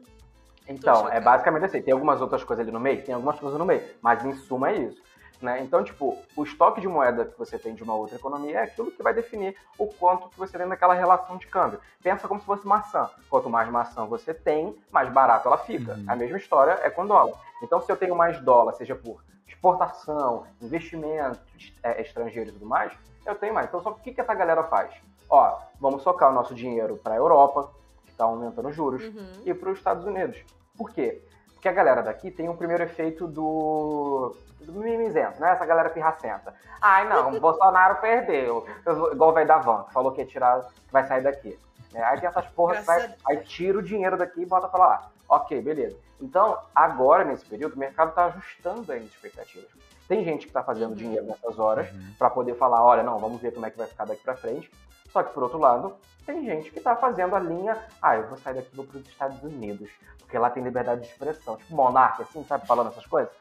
[0.69, 1.15] Então, chocada.
[1.17, 1.83] é basicamente assim.
[1.83, 3.03] Tem algumas outras coisas ali no meio?
[3.03, 3.83] Tem algumas coisas no meio.
[4.03, 5.03] Mas em suma é isso.
[5.41, 5.63] Né?
[5.63, 8.91] Então, tipo, o estoque de moeda que você tem de uma outra economia é aquilo
[8.91, 11.81] que vai definir o quanto que você tem naquela relação de câmbio.
[12.03, 13.09] Pensa como se fosse maçã.
[13.31, 15.95] Quanto mais maçã você tem, mais barato ela fica.
[15.95, 16.05] Uhum.
[16.07, 17.39] A mesma história é com dólar.
[17.63, 19.25] Então, se eu tenho mais dólar, seja por
[19.71, 22.93] exportação, investimentos é, estrangeiros e tudo mais,
[23.27, 23.69] eu tenho mais.
[23.69, 24.91] Então, só o que, que essa galera faz?
[25.29, 27.71] Ó, vamos socar o nosso dinheiro para a Europa,
[28.07, 29.43] que está aumentando os juros, Uhum.
[29.45, 30.43] e para os Estados Unidos.
[30.77, 31.23] Por quê?
[31.53, 35.51] Porque a galera daqui tem um primeiro efeito do, do mimizento, né?
[35.53, 36.55] Essa galera pirracenta.
[36.81, 38.67] Ai, não, o Bolsonaro perdeu.
[38.87, 41.59] Eu- Igual o velho da van, que falou que ia tirar, que vai sair daqui.
[41.93, 42.03] né?
[42.03, 45.11] Aí tem essas porras que vai, aí tira o dinheiro daqui e bota pra lá.
[45.31, 45.97] Ok, beleza.
[46.21, 49.71] Então, agora, nesse período, o mercado tá ajustando aí as expectativas.
[50.09, 50.97] Tem gente que tá fazendo Uhum.
[50.97, 52.15] dinheiro nessas horas Uhum.
[52.19, 54.69] para poder falar, olha, não, vamos ver como é que vai ficar daqui para frente.
[55.13, 55.95] Só que por outro lado,
[56.27, 58.99] tem gente que tá fazendo a linha, ah, eu vou sair daqui e vou para
[58.99, 59.89] os Estados Unidos,
[60.19, 63.33] porque lá tem liberdade de expressão, tipo monarca, assim, sabe, falando essas coisas.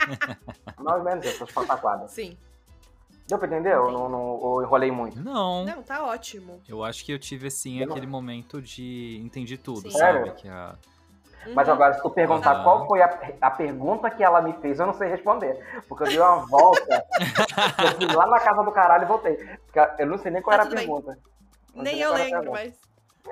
[0.78, 2.10] Mais ou menos essas pataquadas.
[2.10, 2.36] Sim.
[3.26, 3.78] Deu pra entender?
[3.78, 5.18] Ou, não, não, ou enrolei muito?
[5.22, 5.64] Não.
[5.64, 6.60] Não, tá ótimo.
[6.68, 9.90] Eu acho que eu tive, assim, Eu não- aquele momento de entendi tudo, Sim.
[9.90, 10.12] sabe?
[10.18, 10.34] Sério?
[10.34, 10.74] Que a...
[11.54, 11.74] Mas Uhum.
[11.74, 12.62] agora, se tu perguntar Ah.
[12.62, 15.58] qual foi a, a pergunta que ela me fez, eu não sei responder.
[15.88, 17.04] Porque eu dei uma volta,
[18.00, 19.36] eu fui lá na casa do caralho e voltei.
[19.36, 21.18] Porque eu não sei nem qual Tá era a pergunta.
[21.74, 22.74] Não sei Nem eu lembro, mas.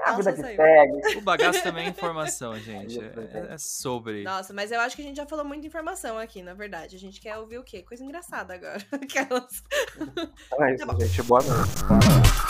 [0.05, 1.17] A vida que segue.
[1.17, 3.01] O bagaço também é informação, gente.
[3.01, 4.25] É, é sobre.
[4.25, 6.95] Nossa, mas eu acho que a gente já falou muita informação aqui, na verdade.
[6.97, 7.83] A gente quer ouvir o quê?
[7.83, 8.77] Coisa engraçada agora.
[8.93, 9.63] Aquelas.
[9.97, 11.23] Então é isso, Tá gente.
[11.23, 12.46] Boa noite.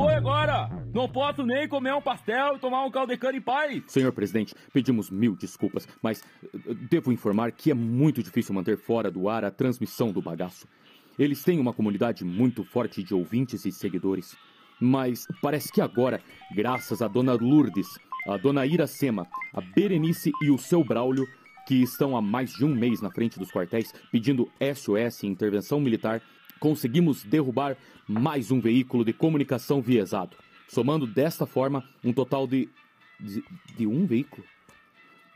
[0.00, 0.70] Foi agora?
[0.94, 3.82] Não posso nem comer um pastel e tomar um caldo de cana em paz.
[3.86, 9.10] Senhor presidente, pedimos mil desculpas, mas eh, devo informar que é muito difícil manter fora
[9.10, 10.66] do ar a transmissão do bagaço.
[11.18, 14.34] Eles têm uma comunidade muito forte de ouvintes e seguidores.
[14.80, 16.22] Mas parece que agora,
[16.54, 21.26] graças a Dona Lourdes, a Dona Iracema, a Berenice e o seu Braulio,
[21.68, 25.78] que estão há mais de um mês na frente dos quartéis pedindo SOS e intervenção
[25.78, 26.22] militar,
[26.58, 27.76] conseguimos derrubar
[28.10, 30.36] mais um veículo de comunicação viesado,
[30.68, 32.68] somando desta forma um total de
[33.20, 33.44] de,
[33.76, 34.44] de um veículo.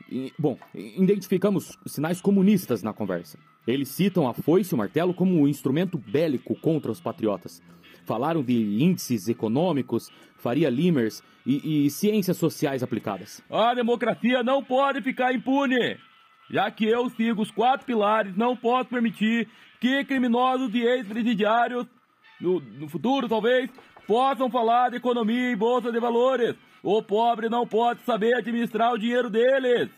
[0.09, 3.39] E, bom, identificamos sinais comunistas na conversa.
[3.65, 7.61] Eles citam a foice e o martelo como um instrumento bélico contra os patriotas.
[8.05, 13.41] Falaram de índices econômicos, Faria Limers e, e ciências sociais aplicadas.
[13.49, 15.97] A democracia não pode ficar impune.
[16.51, 21.87] Já que eu sigo os quatro pilares, não posso permitir que criminosos e ex-presidiários,
[22.39, 23.69] no, no futuro talvez,
[24.07, 26.55] possam falar de economia e bolsa de valores.
[26.83, 29.89] O pobre não pode saber administrar o dinheiro deles.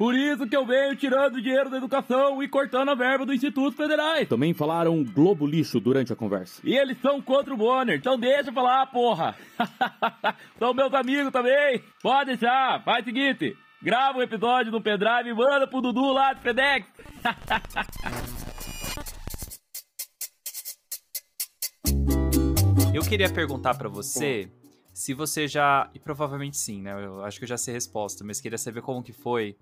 [0.00, 3.34] Por isso que eu venho tirando o dinheiro da educação e cortando a verba dos
[3.34, 4.26] institutos federais.
[4.26, 6.62] Também falaram globo lixo durante a conversa.
[6.64, 9.36] E eles são contra o Bonner, então deixa eu falar, porra.
[10.58, 11.82] são meus amigos também.
[12.02, 13.54] Pode deixar, faz o seguinte.
[13.82, 16.86] Grava um episódio no pendrive e manda pro Dudu lá de FedEx.
[22.92, 24.50] Eu queria perguntar para você
[24.92, 26.92] se você já, e provavelmente sim, né?
[27.04, 29.56] Eu acho que eu já sei a resposta, mas queria saber como que foi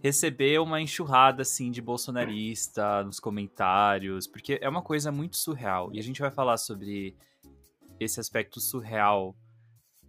[0.00, 5.90] receber uma enxurrada assim de bolsonarista nos comentários, porque é uma coisa muito surreal.
[5.92, 7.16] E a gente vai falar sobre
[7.98, 9.34] esse aspecto surreal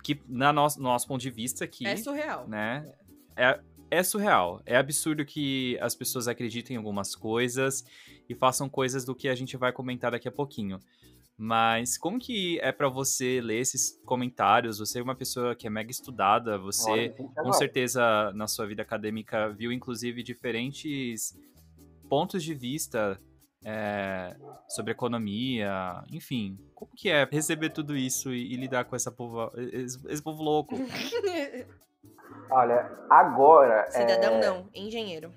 [0.03, 2.87] que na nosso, no nosso ponto de vista aqui, é surreal, né?
[3.35, 4.61] É, é surreal.
[4.63, 7.83] É absurdo que as pessoas acreditem em algumas coisas
[8.29, 10.79] e façam coisas do que a gente vai comentar daqui a pouquinho.
[11.41, 14.77] Mas como que é para você ler esses comentários?
[14.77, 19.47] Você é uma pessoa que é mega estudada, você com certeza na sua vida acadêmica
[19.47, 21.39] viu inclusive diferentes
[22.09, 23.17] pontos de vista
[23.63, 24.35] é,
[24.67, 26.59] sobre economia, enfim.
[26.75, 30.43] Como que é receber tudo isso e, e lidar com essa povo, esse, esse povo
[30.43, 30.75] louco?
[32.51, 33.89] Olha, agora.
[33.89, 34.45] Cidadão é...
[34.45, 35.31] não, engenheiro.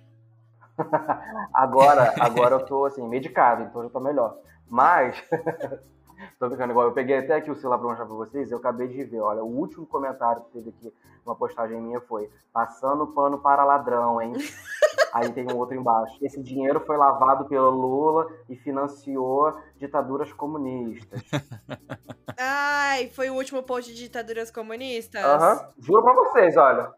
[1.54, 4.36] agora, agora eu tô assim, medicado, então eu tô melhor.
[4.72, 5.22] Mas
[6.38, 6.86] Tô brincando igual.
[6.86, 8.50] Eu peguei até aqui o celular pra mostrar pra vocês.
[8.50, 9.20] Eu acabei de ver.
[9.20, 10.94] Olha, o último comentário que teve aqui,
[11.26, 14.32] uma postagem minha foi: passando pano para ladrão, hein?
[15.12, 16.16] Aí tem um outro embaixo.
[16.22, 21.20] Esse dinheiro foi lavado pelo Lula e financiou ditaduras comunistas.
[22.38, 25.22] Ai, foi o último post de ditaduras comunistas?
[25.22, 25.52] Aham.
[25.52, 25.72] Uhum.
[25.78, 26.90] Juro pra vocês, olha.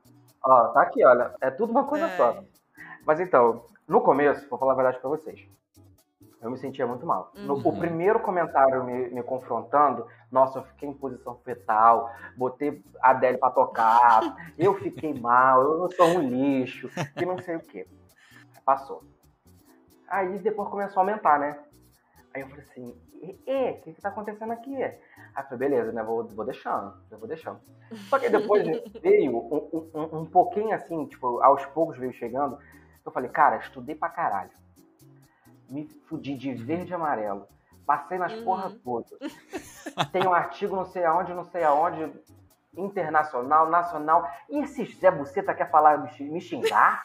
[0.44, 1.34] Ó, tá aqui, olha.
[1.40, 2.36] É tudo uma coisa só.
[3.04, 5.48] Mas então, no começo, vou falar a verdade pra vocês
[6.44, 7.32] eu me sentia muito mal.
[7.34, 7.46] Uhum.
[7.46, 7.78] No, o uhum.
[7.78, 13.50] primeiro comentário me, me, confrontando, nossa, eu fiquei em posição fetal, botei a Adele pra
[13.50, 14.20] tocar,
[14.58, 17.88] eu fiquei mal, eu sou um lixo, e não sei o quê.
[18.62, 19.02] Passou.
[20.06, 21.58] Aí depois começou a aumentar, né?
[22.34, 24.76] Aí eu falei assim, e, o que que tá acontecendo aqui?
[24.84, 24.98] Aí
[25.38, 27.58] eu falei, beleza, né, vou, vou deixando, eu vou deixando.
[28.10, 28.64] Só que depois
[29.00, 32.58] veio um, um, um pouquinho assim, tipo, aos poucos veio chegando,
[33.02, 34.50] eu falei, cara, estudei pra caralho
[35.68, 37.46] me fudi de verde e amarelo.
[37.86, 38.44] Passei nas uhum.
[38.44, 39.10] porra todas.
[40.10, 42.10] Tem um artigo não sei aonde, não sei aonde,
[42.76, 44.28] internacional, nacional.
[44.48, 47.02] E esse Zé Buceta quer falar, me xingar?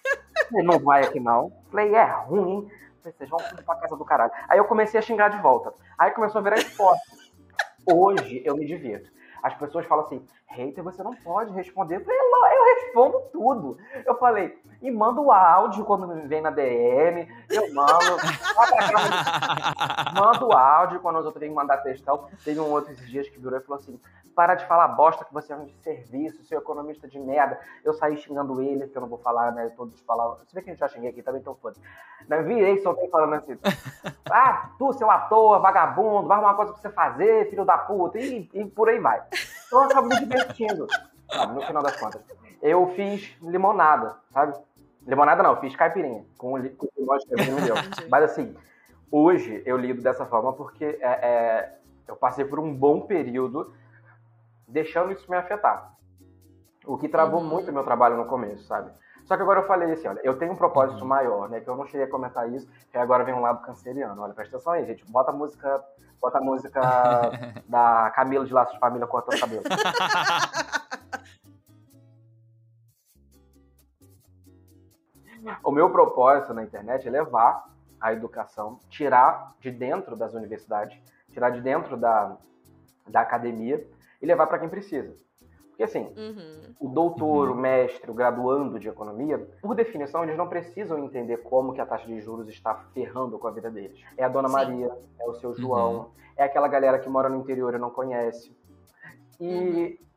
[0.52, 1.52] Ele não vai aqui não.
[1.70, 2.72] Falei, é ruim, hein?
[3.02, 4.32] Falei, vocês vão pra casa do caralho.
[4.48, 5.74] Aí eu comecei a xingar de volta.
[5.98, 7.02] Aí começou a virar esporte.
[7.86, 9.12] Hoje eu me divirto.
[9.42, 11.98] As pessoas falam assim, hater, você não pode responder.
[11.98, 13.78] Eu falei, eu respondo tudo.
[14.06, 18.18] Eu falei, e mando o áudio quando me vem na DM, eu mando.
[20.16, 22.28] mando o áudio quando os outros vêm mandar textão.
[22.44, 24.00] Teve um outro esses dias que virou e falou assim:
[24.36, 27.60] para de falar bosta que você é um de serviço, seu economista de merda.
[27.84, 29.72] Eu saí xingando ele, que eu não vou falar, né?
[29.76, 30.38] Todos falavam.
[30.46, 31.78] Você vê que a gente já xinguei aqui também, então foda
[32.28, 33.58] né, Virei, soltei falando assim:
[34.30, 38.50] ah, tu, seu ator, vagabundo, vai arrumar coisa pra você fazer, filho da puta, e,
[38.54, 39.22] e por aí vai.
[39.68, 40.88] Então eu acabo me divertindo,
[41.32, 42.22] sabe, no final das contas.
[42.62, 44.58] Eu fiz limonada, sabe?
[45.08, 47.76] Limonada não, eu fiz caipirinha, com, com limão de meu.
[48.10, 48.56] Mas assim,
[49.12, 51.76] hoje eu lido dessa forma porque é, é,
[52.08, 53.74] eu passei por um bom período
[54.70, 55.94] deixando isso me afetar.
[56.86, 57.48] O que travou uhum.
[57.48, 58.92] muito o meu trabalho no começo, sabe?
[59.26, 61.08] Só que agora eu falei assim, olha, eu tenho um propósito uhum.
[61.08, 61.60] maior, né?
[61.60, 64.22] Que eu não cheguei a comentar isso, que agora vem um lado canceriano.
[64.22, 65.06] Olha, presta atenção aí, gente.
[65.12, 65.84] Bota a música,
[66.22, 66.82] bota a música
[67.68, 69.64] da Camila de Laços de Família cortando o cabelo.
[75.64, 80.98] o meu propósito na internet é levar a educação, tirar de dentro das universidades,
[81.32, 82.38] tirar de dentro da,
[83.08, 83.86] da academia
[84.22, 85.16] e levar para quem precisa.
[85.70, 86.76] Porque assim, uhum.
[86.78, 87.56] o doutor, uhum.
[87.56, 91.86] o mestre, o graduando de economia, por definição, eles não precisam entender como que a
[91.86, 93.98] taxa de juros está ferrando com a vida deles.
[94.18, 94.56] É a dona Sim.
[94.56, 96.06] Maria, é o seu João, uhum.
[96.36, 98.54] é aquela galera que mora no interior e não conhece.
[99.40, 100.09] E uhum.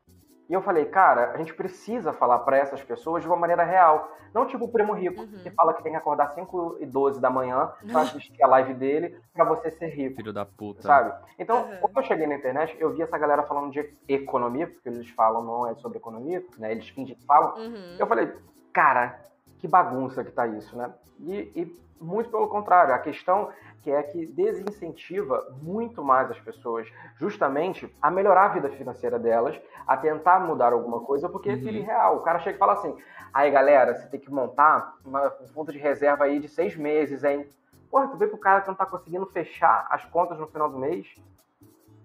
[0.49, 4.11] E eu falei, cara, a gente precisa falar para essas pessoas de uma maneira real.
[4.33, 5.39] Não tipo o primo rico, uhum.
[5.43, 8.73] que fala que tem que acordar 5 e 12 da manhã pra assistir a live
[8.73, 10.17] dele para você ser rico.
[10.17, 10.81] Filho da puta.
[10.81, 11.13] Sabe?
[11.37, 11.77] Então, uhum.
[11.81, 15.43] quando eu cheguei na internet, eu vi essa galera falando de economia, porque eles falam
[15.43, 16.71] não é sobre economia, né?
[16.71, 17.55] Eles fingem que falam.
[17.55, 17.95] Uhum.
[17.97, 18.33] Eu falei,
[18.73, 19.19] cara,
[19.63, 20.93] que bagunça que tá isso, né?
[21.21, 23.49] E, e muito pelo contrário, a questão
[23.81, 29.57] que é que desincentiva muito mais as pessoas justamente a melhorar a vida financeira delas,
[29.87, 31.55] a tentar mudar alguma coisa, porque uhum.
[31.55, 32.17] é filho real.
[32.17, 32.93] O cara chega e fala assim,
[33.33, 37.23] aí galera, você tem que montar uma, um fundo de reserva aí de seis meses,
[37.23, 37.47] hein?
[37.89, 40.77] Porra, tu vê pro cara que não tá conseguindo fechar as contas no final do
[40.77, 41.07] mês,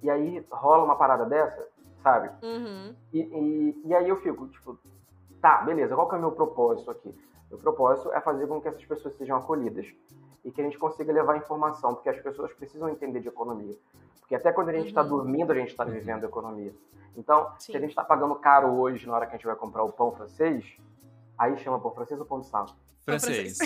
[0.00, 1.66] e aí rola uma parada dessa,
[2.04, 2.30] sabe?
[2.40, 2.94] Uhum.
[3.12, 4.78] E, e, e aí eu fico, tipo,
[5.40, 7.12] tá, beleza, qual que é o meu propósito aqui?
[7.50, 9.86] Meu propósito é fazer com que essas pessoas sejam acolhidas
[10.44, 13.76] e que a gente consiga levar informação, porque as pessoas precisam entender de economia.
[14.20, 15.08] Porque até quando a gente está uhum.
[15.08, 16.74] dormindo, a gente está vivendo economia.
[17.16, 17.72] Então, Sim.
[17.72, 19.92] se a gente está pagando caro hoje, na hora que a gente vai comprar o
[19.92, 20.76] pão francês,
[21.36, 22.66] aí chama pão francês ou pão de sal?
[23.08, 23.58] Francês.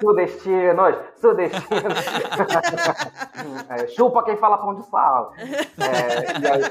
[0.00, 2.06] sudestinos, sudestinos.
[3.68, 5.32] é, chupa quem fala pão de sal.
[5.36, 6.62] É, e aí,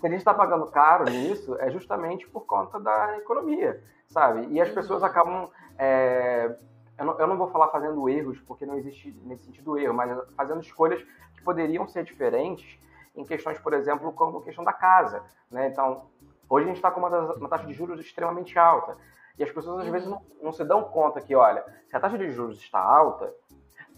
[0.00, 4.46] se a gente está pagando caro nisso, é justamente por conta da economia, sabe?
[4.50, 4.74] E as uhum.
[4.74, 5.50] pessoas acabam.
[5.78, 6.56] É,
[6.98, 10.18] eu, não, eu não vou falar fazendo erros, porque não existe nesse sentido erro, mas
[10.36, 11.02] fazendo escolhas
[11.34, 12.78] que poderiam ser diferentes
[13.14, 15.22] em questões, por exemplo, como a questão da casa.
[15.50, 15.68] Né?
[15.68, 16.06] Então,
[16.48, 18.96] hoje a gente está com uma, uma taxa de juros extremamente alta.
[19.40, 22.18] E as pessoas às vezes não, não, se dão conta que, olha, se a taxa
[22.18, 23.32] de juros está alta,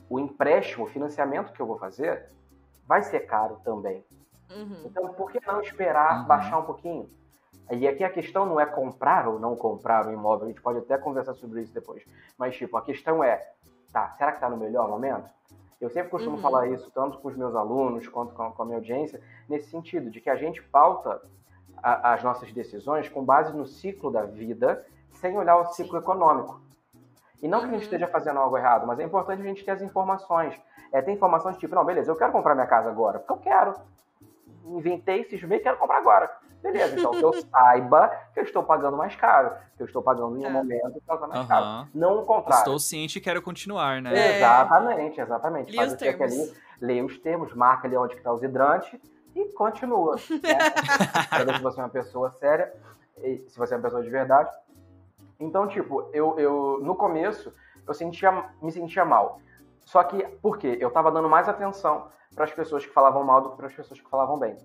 [0.08, 2.28] o empréstimo, o financiamento que eu vou fazer,
[2.86, 4.04] vai ser caro também.
[4.48, 4.82] Uhum.
[4.84, 6.26] Então, por que não esperar uhum.
[6.28, 7.10] baixar um pouquinho?
[7.72, 10.78] E aqui a questão não é comprar ou não comprar o imóvel, a gente pode
[10.78, 12.04] até conversar sobre isso depois.
[12.38, 13.44] Mas, tipo, a questão é,
[13.92, 15.28] tá, será que está no melhor momento?
[15.80, 16.42] Eu sempre costumo uhum.
[16.42, 20.20] falar isso, tanto com os meus alunos quanto com a minha audiência, nesse sentido, de
[20.20, 21.20] que a gente pauta
[21.82, 26.60] a, as nossas decisões com base no ciclo da vida sem olhar o ciclo econômico.
[27.42, 27.84] E não que a gente uhum.
[27.84, 30.54] esteja fazendo algo errado, mas é importante a gente ter as informações.
[30.92, 33.74] É, ter informações tipo, não, beleza, eu quero comprar minha casa agora, porque eu quero.
[34.66, 36.30] Inventei, cismei, quero comprar agora.
[36.62, 40.36] Beleza, então que eu saiba que eu estou pagando mais caro, que eu estou pagando
[40.36, 40.50] em um é.
[40.50, 41.46] momento que está mais uhum.
[41.48, 41.88] caro.
[41.92, 42.60] Não o contrário.
[42.60, 44.16] Estou ciente e quero continuar, né?
[44.16, 44.36] É.
[44.36, 45.74] Exatamente, exatamente.
[45.74, 46.32] Faz os termos.
[46.32, 49.00] Ali, lê os termos, marca ali onde está os hidrantes
[49.34, 50.14] e continua.
[50.14, 50.20] Né?
[51.56, 52.72] Se você é uma pessoa séria,
[53.48, 54.50] se você é uma pessoa de verdade.
[55.42, 57.52] Então, tipo, eu, eu no começo
[57.86, 59.40] eu sentia, me sentia mal.
[59.84, 60.78] Só que, por quê?
[60.80, 63.74] Eu tava dando mais atenção para as pessoas que falavam mal do que para as
[63.74, 64.56] pessoas que falavam bem.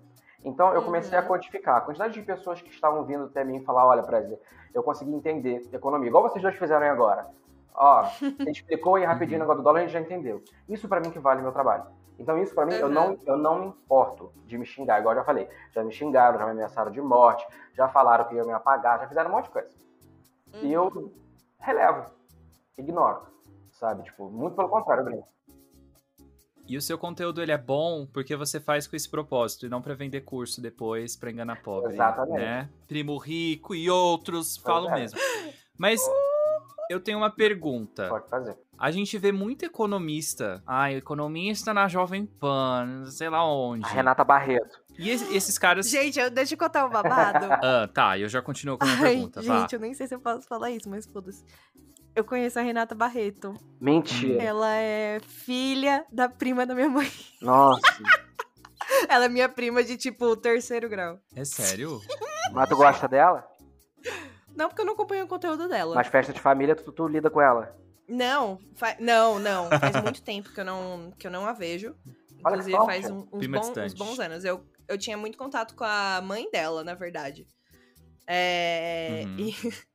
[0.44, 1.24] Então, eu comecei uhum.
[1.24, 4.38] a quantificar a quantidade de pessoas que estavam vindo até mim e falar: olha, Presley,
[4.72, 7.26] eu consegui entender economia, igual vocês dois fizeram agora.
[7.74, 8.04] Ó,
[8.38, 10.42] você explicou aí rapidinho o negócio do dólar, a gente já entendeu.
[10.68, 11.86] Isso para mim que vale meu trabalho.
[12.20, 12.80] Então, isso para mim, uhum.
[12.80, 15.48] eu, não, eu não me importo de me xingar, igual eu já falei.
[15.72, 19.08] Já me xingaram, já me ameaçaram de morte, já falaram que iam me apagar, já
[19.08, 19.87] fizeram um monte de coisa.
[20.54, 20.64] Uhum.
[20.64, 21.12] E eu
[21.58, 22.10] relevo,
[22.76, 23.26] ignoro,
[23.72, 24.04] sabe?
[24.04, 25.24] Tipo, muito pelo contrário, Bruno.
[26.68, 29.80] E o seu conteúdo ele é bom porque você faz com esse propósito e não
[29.80, 32.38] para vender curso depois para enganar pobre, Exatamente.
[32.38, 32.68] né?
[32.86, 34.96] Primo rico e outros, falo é.
[34.96, 35.18] mesmo.
[35.78, 35.98] Mas
[36.90, 38.08] eu tenho uma pergunta.
[38.08, 38.58] Pode fazer.
[38.78, 40.62] A gente vê muito economista.
[40.66, 43.86] Ah, economista na Jovem Pan, sei lá onde.
[43.86, 44.78] A Renata Barreto.
[44.98, 45.88] E esses caras.
[45.88, 47.46] Gente, eu, deixa eu contar um babado.
[47.62, 49.42] ah, tá, eu já continuo com a minha Ai, pergunta.
[49.42, 51.44] Gente, eu nem sei se eu posso falar isso, mas foda-se.
[52.16, 53.54] Eu conheço a Renata Barreto.
[53.80, 54.42] Mentira.
[54.42, 57.08] Ela é filha da prima da minha mãe.
[57.40, 57.80] Nossa.
[59.08, 61.20] Ela é minha prima de, tipo, terceiro grau.
[61.36, 62.00] É sério?
[62.52, 63.46] Mas tu gosta dela?
[64.56, 65.94] Não, porque eu não acompanho o conteúdo dela.
[65.94, 67.76] Mas festa de família, tu, tu lida com ela?
[68.08, 68.96] Não, fa...
[68.98, 69.68] não, não.
[69.68, 71.94] Faz muito tempo que eu não, que eu não a vejo.
[72.40, 74.44] Inclusive, faz um, uns, bons, uns bons anos.
[74.44, 77.46] Eu, eu tinha muito contato com a mãe dela, na verdade.
[78.26, 79.36] É, uhum.
[79.38, 79.54] e...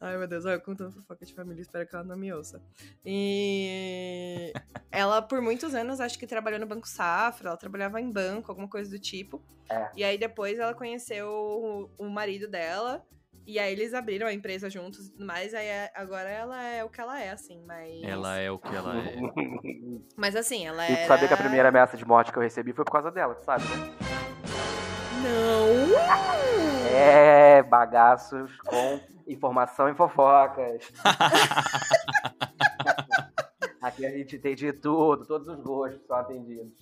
[0.00, 2.62] Ai, meu Deus, olha, eu contando fofoca de família, espero que ela não me ouça.
[3.04, 4.52] E
[4.90, 8.68] ela, por muitos anos, acho que trabalhou no Banco Safra, ela trabalhava em banco, alguma
[8.68, 9.42] coisa do tipo.
[9.68, 9.90] É.
[9.96, 13.04] E aí depois ela conheceu o, o marido dela,
[13.46, 16.84] e aí eles abriram a empresa juntos e tudo mais, aí é, agora ela é
[16.84, 18.02] o que ela é, assim, mas...
[18.02, 19.16] Ela é o que ela é.
[20.16, 20.92] mas assim, ela é.
[20.92, 23.10] E tu sabia que a primeira ameaça de morte que eu recebi foi por causa
[23.10, 24.09] dela, tu sabe, né?
[25.22, 25.96] Não!
[26.92, 30.92] É, bagaços com informação e fofocas.
[33.80, 36.74] Aqui a gente tem de tudo, todos os gostos são atendidos.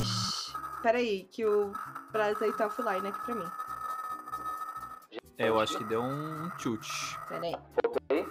[0.00, 1.72] Ixi, peraí, que o
[2.10, 3.46] Brasil tá offline aqui pra mim.
[5.38, 7.18] É, eu acho que deu um chute.
[7.28, 7.54] Peraí.
[7.84, 8.26] Voltei?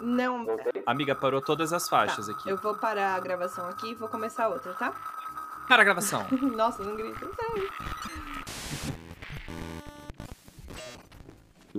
[0.00, 0.44] Não.
[0.44, 0.82] Voltei?
[0.84, 2.50] Amiga, parou todas as faixas tá, aqui.
[2.50, 4.92] Eu vou parar a gravação aqui e vou começar outra, tá?
[5.72, 6.26] Para a gravação.
[6.54, 7.26] Nossa, não grita.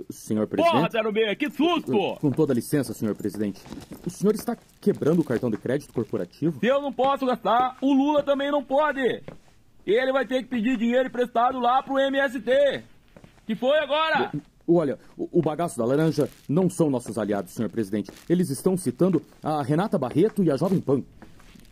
[0.10, 0.74] Senhor presidente.
[0.74, 2.18] Porra, 06, que susto!
[2.20, 3.62] Com toda licença, senhor presidente.
[4.04, 6.60] O senhor está quebrando o cartão de crédito corporativo?
[6.60, 9.22] Se eu não posso gastar, o Lula também não pode.
[9.86, 12.84] Ele vai ter que pedir dinheiro emprestado lá pro MST.
[13.46, 14.32] Que foi agora?
[14.68, 18.10] Olha, o bagaço da laranja não são nossos aliados, senhor presidente.
[18.28, 21.04] Eles estão citando a Renata Barreto e a Jovem Pan.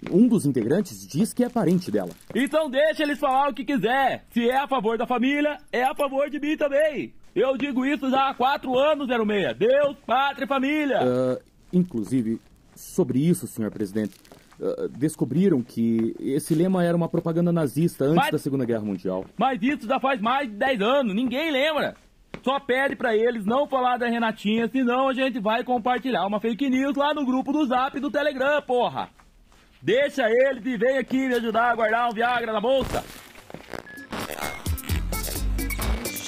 [0.10, 2.10] Um dos integrantes diz que é parente dela.
[2.34, 4.26] Então deixa eles falar o que quiser.
[4.32, 7.14] Se é a favor da família, é a favor de mim também.
[7.36, 9.58] Eu digo isso já há quatro anos, 06.
[9.58, 11.00] Deus, pátria e família.
[11.02, 11.42] Uh,
[11.72, 12.42] inclusive,
[12.76, 14.16] sobre isso, senhor presidente,
[14.60, 19.26] uh, descobriram que esse lema era uma propaganda nazista antes mas, da Segunda Guerra Mundial.
[19.38, 21.96] Mas isso já faz mais de 10 anos, ninguém lembra.
[22.44, 26.70] Só pede para eles não falar da Renatinha, senão a gente vai compartilhar uma fake
[26.70, 29.10] news lá no grupo do Zap do Telegram, porra.
[29.82, 33.04] Deixa ele e vem aqui me ajudar a guardar um Viagra na bolsa.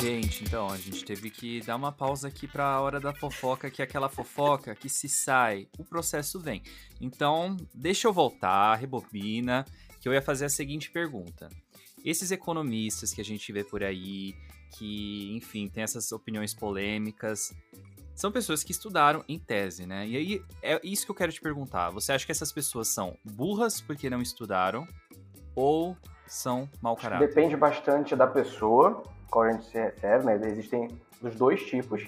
[0.02, 3.70] Gente, então, a gente teve que dar uma pausa aqui para a hora da fofoca,
[3.70, 6.62] que é aquela fofoca que se sai, o processo vem.
[7.00, 9.64] Então, deixa eu voltar, rebobina,
[10.02, 11.48] que eu ia fazer a seguinte pergunta.
[12.04, 14.34] Esses economistas que a gente vê por aí,
[14.78, 17.54] que, enfim, tem essas opiniões polêmicas,
[18.16, 20.08] são pessoas que estudaram em tese, né?
[20.08, 21.90] E aí é isso que eu quero te perguntar.
[21.92, 24.88] Você acha que essas pessoas são burras porque não estudaram
[25.56, 25.98] ou
[26.28, 27.28] são mau caráter?
[27.28, 30.40] Depende bastante da pessoa, qual a gente se refere, né?
[30.46, 30.88] Existem
[31.22, 32.06] os dois tipos.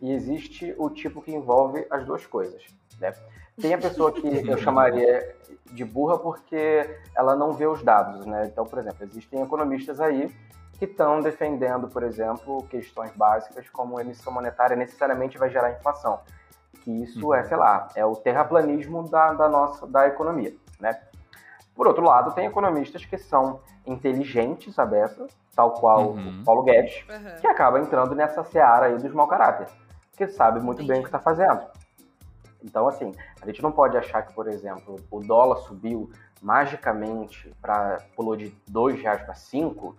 [0.00, 2.62] E existe o tipo que envolve as duas coisas,
[2.98, 3.14] né?
[3.60, 5.36] Tem a pessoa que eu chamaria
[5.70, 8.46] de burra porque ela não vê os dados, né?
[8.46, 10.28] Então, por exemplo, existem economistas aí
[10.82, 16.18] que estão defendendo, por exemplo, questões básicas como emissão monetária necessariamente vai gerar inflação.
[16.80, 17.34] Que isso uhum.
[17.36, 21.00] é, sei lá, é o terraplanismo da, da nossa da economia, né?
[21.72, 26.40] Por outro lado, tem economistas que são inteligentes, a beça, tal qual uhum.
[26.40, 27.40] o Paulo Guedes, uhum.
[27.40, 29.68] que acaba entrando nessa seara aí dos mau caráter,
[30.16, 30.94] que sabe muito Entendi.
[30.94, 31.62] bem o que está fazendo.
[32.60, 36.10] Então, assim, a gente não pode achar que, por exemplo, o dólar subiu
[36.42, 39.96] magicamente para pulou de dois reais para cinco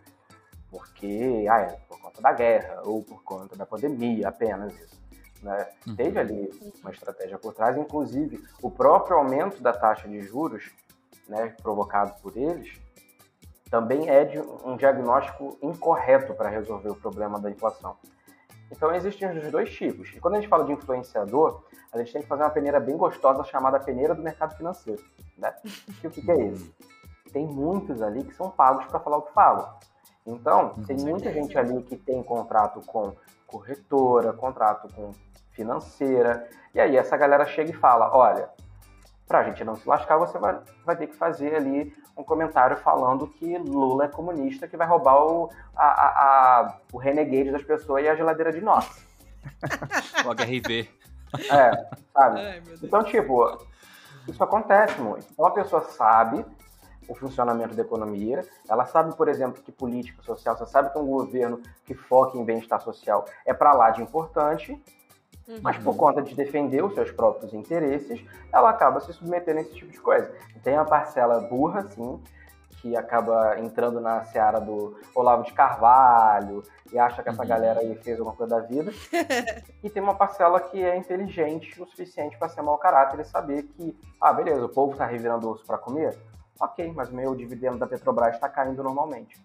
[0.74, 5.00] porque ah, é por conta da guerra ou por conta da pandemia, apenas isso.
[5.44, 5.68] Né?
[5.86, 5.96] Uhum.
[5.96, 10.72] Teve ali uma estratégia por trás, inclusive o próprio aumento da taxa de juros,
[11.30, 12.82] né, provocado por eles,
[13.70, 17.96] também é de um diagnóstico incorreto para resolver o problema da inflação.
[18.72, 20.10] Então existem os dois tipos.
[20.16, 22.98] E quando a gente fala de influenciador, a gente tem que fazer uma peneira bem
[22.98, 25.04] gostosa chamada peneira do mercado financeiro.
[25.38, 25.54] Né?
[26.04, 26.74] E o que, que é isso?
[27.32, 29.78] Tem muitos ali que são pagos para falar o que falam.
[30.26, 33.14] Então, tem muita gente ali que tem contrato com
[33.46, 35.12] corretora, contrato com
[35.52, 38.50] financeira, e aí essa galera chega e fala: olha,
[39.28, 42.78] para a gente não se lascar, você vai, vai ter que fazer ali um comentário
[42.78, 46.08] falando que Lula é comunista, que vai roubar o, a, a,
[46.62, 49.06] a o renegade das pessoas e a geladeira de nós.
[50.26, 50.90] o HRV.
[51.52, 51.72] É,
[52.14, 52.40] sabe?
[52.40, 53.58] Ai, então, tipo,
[54.28, 55.26] isso acontece muito.
[55.32, 56.46] Então a pessoa sabe
[57.08, 58.46] o funcionamento da economia.
[58.68, 62.44] Ela sabe, por exemplo, que política social, você sabe que um governo que foca em
[62.44, 64.72] bem-estar social é para lá de importante,
[65.48, 65.60] uhum.
[65.62, 69.74] mas por conta de defender os seus próprios interesses, ela acaba se submetendo a esse
[69.74, 70.32] tipo de coisa.
[70.64, 72.22] Tem a parcela burra, sim,
[72.84, 77.48] que acaba entrando na seara do Olavo de Carvalho e acha que essa uhum.
[77.48, 78.92] galera aí fez alguma coisa da vida.
[79.82, 83.64] e tem uma parcela que é inteligente o suficiente para ser mau caráter e saber
[83.64, 86.14] que, ah, beleza, o povo está revirando osso para comer,
[86.64, 89.40] ok, mas meu dividendo da Petrobras está caindo normalmente.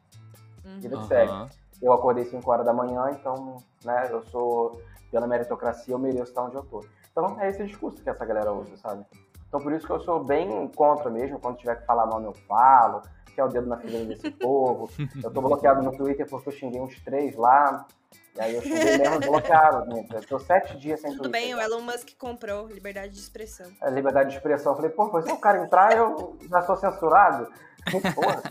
[0.65, 0.81] Uhum.
[0.81, 1.33] Vida que segue.
[1.81, 6.43] Eu acordei 5 horas da manhã, então, né, eu sou, pela meritocracia, eu mereço estar
[6.43, 6.85] onde eu tô.
[7.11, 9.05] Então, é esse discurso que essa galera usa, sabe?
[9.49, 12.35] Então, por isso que eu sou bem contra mesmo, quando tiver que falar nome eu
[12.47, 13.03] falo,
[13.41, 14.91] é o dedo na ferida desse povo.
[15.23, 17.87] Eu tô bloqueado no Twitter porque eu xinguei uns três lá,
[18.37, 20.07] e aí eu xinguei mesmo bloqueado, né?
[20.13, 21.43] Eu tô sete dias sem Tudo Twitter.
[21.43, 23.71] bem, o Elon Musk comprou liberdade de expressão.
[23.83, 24.73] É, liberdade de expressão.
[24.73, 27.51] Eu falei, pô, se o cara entrar, eu já sou censurado.
[28.15, 28.43] Porra.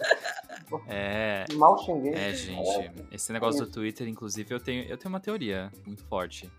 [0.88, 1.46] É.
[1.54, 2.14] Mal xinguei.
[2.14, 3.08] É, gente.
[3.12, 6.52] Esse negócio do Twitter, inclusive, eu tenho, eu tenho uma teoria muito forte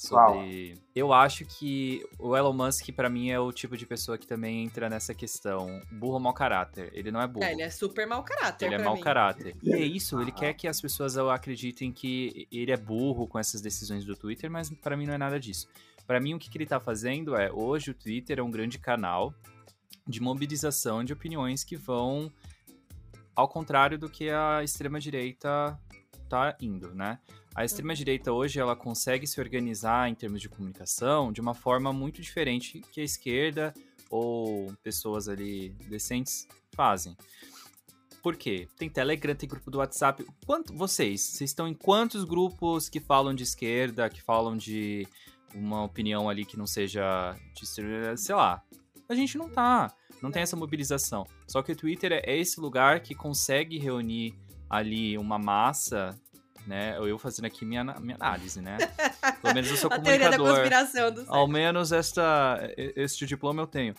[0.00, 0.80] sobre.
[0.94, 4.64] Eu acho que o Elon Musk, para mim, é o tipo de pessoa que também
[4.64, 5.80] entra nessa questão.
[5.92, 6.90] Burro mau caráter.
[6.94, 7.44] Ele não é burro.
[7.44, 8.66] É, ele é super mau caráter.
[8.66, 9.02] Ele é mau mim.
[9.02, 9.54] caráter.
[9.62, 13.60] E é isso, ele quer que as pessoas acreditem que ele é burro com essas
[13.60, 15.68] decisões do Twitter, mas para mim não é nada disso.
[16.06, 18.78] Para mim, o que, que ele tá fazendo é, hoje o Twitter é um grande
[18.78, 19.34] canal
[20.08, 22.32] de mobilização de opiniões que vão
[23.36, 25.78] ao contrário do que a extrema-direita
[26.28, 27.18] tá indo, né?
[27.54, 32.22] A extrema-direita hoje ela consegue se organizar em termos de comunicação de uma forma muito
[32.22, 33.74] diferente que a esquerda
[34.08, 37.16] ou pessoas ali decentes fazem.
[38.22, 38.68] Por quê?
[38.76, 40.24] Tem Telegram, tem grupo do WhatsApp.
[40.46, 41.20] Quanto vocês?
[41.22, 45.06] Vocês estão em quantos grupos que falam de esquerda, que falam de
[45.54, 47.66] uma opinião ali que não seja de,
[48.16, 48.62] sei lá.
[49.08, 49.92] A gente não tá,
[50.22, 51.26] não tem essa mobilização.
[51.48, 54.38] Só que o Twitter é esse lugar que consegue reunir
[54.68, 56.16] ali uma massa
[56.66, 56.96] né?
[56.98, 58.78] Eu fazendo aqui minha, minha análise, né?
[59.42, 60.26] Pelo menos eu sou comunicador.
[60.26, 63.94] A teoria da conspiração do Ao menos esta, este diploma eu tenho.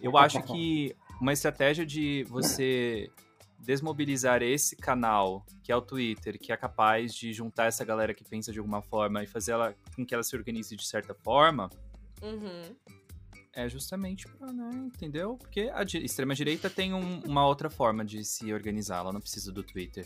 [0.00, 3.08] Eu acho que uma estratégia de você
[3.60, 8.24] desmobilizar esse canal, que é o Twitter, que é capaz de juntar essa galera que
[8.24, 11.70] pensa de alguma forma e fazer ela com que ela se organize de certa forma,
[12.20, 12.76] uhum.
[13.52, 15.36] é justamente pra, né, entendeu?
[15.36, 19.62] Porque a extrema-direita tem um, uma outra forma de se organizar, ela não precisa do
[19.62, 20.04] Twitter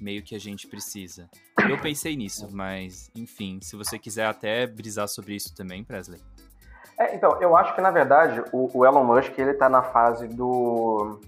[0.00, 1.28] meio que a gente precisa.
[1.68, 6.20] Eu pensei nisso, mas enfim, se você quiser até brisar sobre isso também, Presley.
[6.98, 10.26] É, então, eu acho que na verdade o, o, Elon Musk ele tá na fase
[10.26, 11.20] do.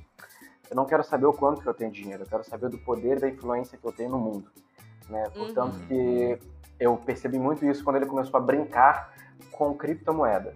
[0.68, 3.20] Eu não quero saber o quanto que eu tenho dinheiro, eu quero saber do poder
[3.20, 4.50] da influência que eu tenho no mundo.
[5.08, 5.28] Né?
[5.30, 5.86] Portanto uhum.
[5.86, 6.38] que
[6.78, 9.12] eu percebi muito isso quando ele começou a brincar
[9.50, 10.54] com criptomoeda.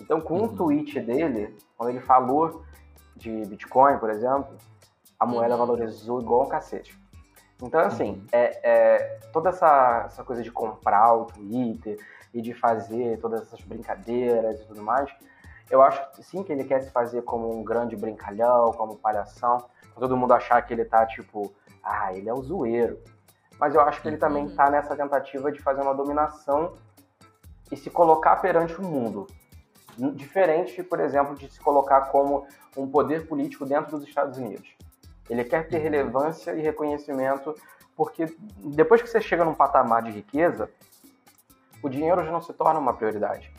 [0.00, 0.44] Então, com uhum.
[0.44, 2.64] um tweet dele, quando ele falou
[3.16, 4.56] de Bitcoin, por exemplo,
[5.18, 5.66] a moeda uhum.
[5.66, 6.98] valorizou igual um cacete.
[7.62, 8.26] Então, assim, uhum.
[8.32, 11.96] é, é, toda essa, essa coisa de comprar o Twitter
[12.34, 15.08] e de fazer todas essas brincadeiras e tudo mais,
[15.70, 20.00] eu acho sim que ele quer se fazer como um grande brincalhão, como palhação, pra
[20.00, 22.98] todo mundo achar que ele tá tipo, ah, ele é o zoeiro.
[23.60, 24.56] Mas eu acho que ele também uhum.
[24.56, 26.74] tá nessa tentativa de fazer uma dominação
[27.70, 29.28] e se colocar perante o mundo.
[30.14, 32.44] Diferente, por exemplo, de se colocar como
[32.76, 34.74] um poder político dentro dos Estados Unidos.
[35.28, 35.82] Ele quer ter uhum.
[35.82, 37.54] relevância e reconhecimento,
[37.96, 40.70] porque depois que você chega num patamar de riqueza,
[41.82, 43.52] o dinheiro já não se torna uma prioridade.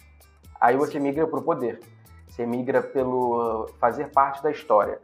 [0.59, 1.80] Aí você migra para o poder.
[2.28, 4.99] Você migra pelo fazer parte da história,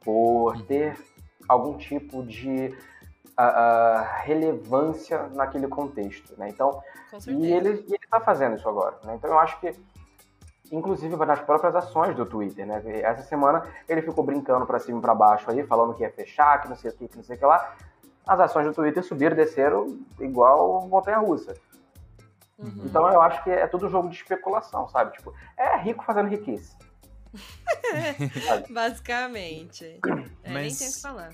[0.00, 0.62] por uhum.
[0.64, 0.98] ter
[1.48, 2.76] algum tipo de
[3.38, 6.48] uh, uh, relevância naquele contexto, né?
[6.48, 6.82] Então,
[7.26, 9.14] e ele está fazendo isso agora, né?
[9.14, 9.74] Então eu acho que
[10.70, 12.82] inclusive nas próprias ações do Twitter, né?
[13.02, 16.60] Essa semana ele ficou brincando para cima e para baixo aí, falando que ia fechar,
[16.60, 17.74] que não sei o que, que não sei o que lá.
[18.26, 21.54] As ações do Twitter subiram desceram igual montanha-russa.
[22.58, 22.82] Uhum.
[22.84, 25.12] Então eu acho que é tudo jogo de especulação, sabe?
[25.12, 26.74] Tipo, é rico fazendo riqueza.
[28.70, 29.98] Basicamente.
[30.42, 31.30] É, Mas, nem tem o que falar.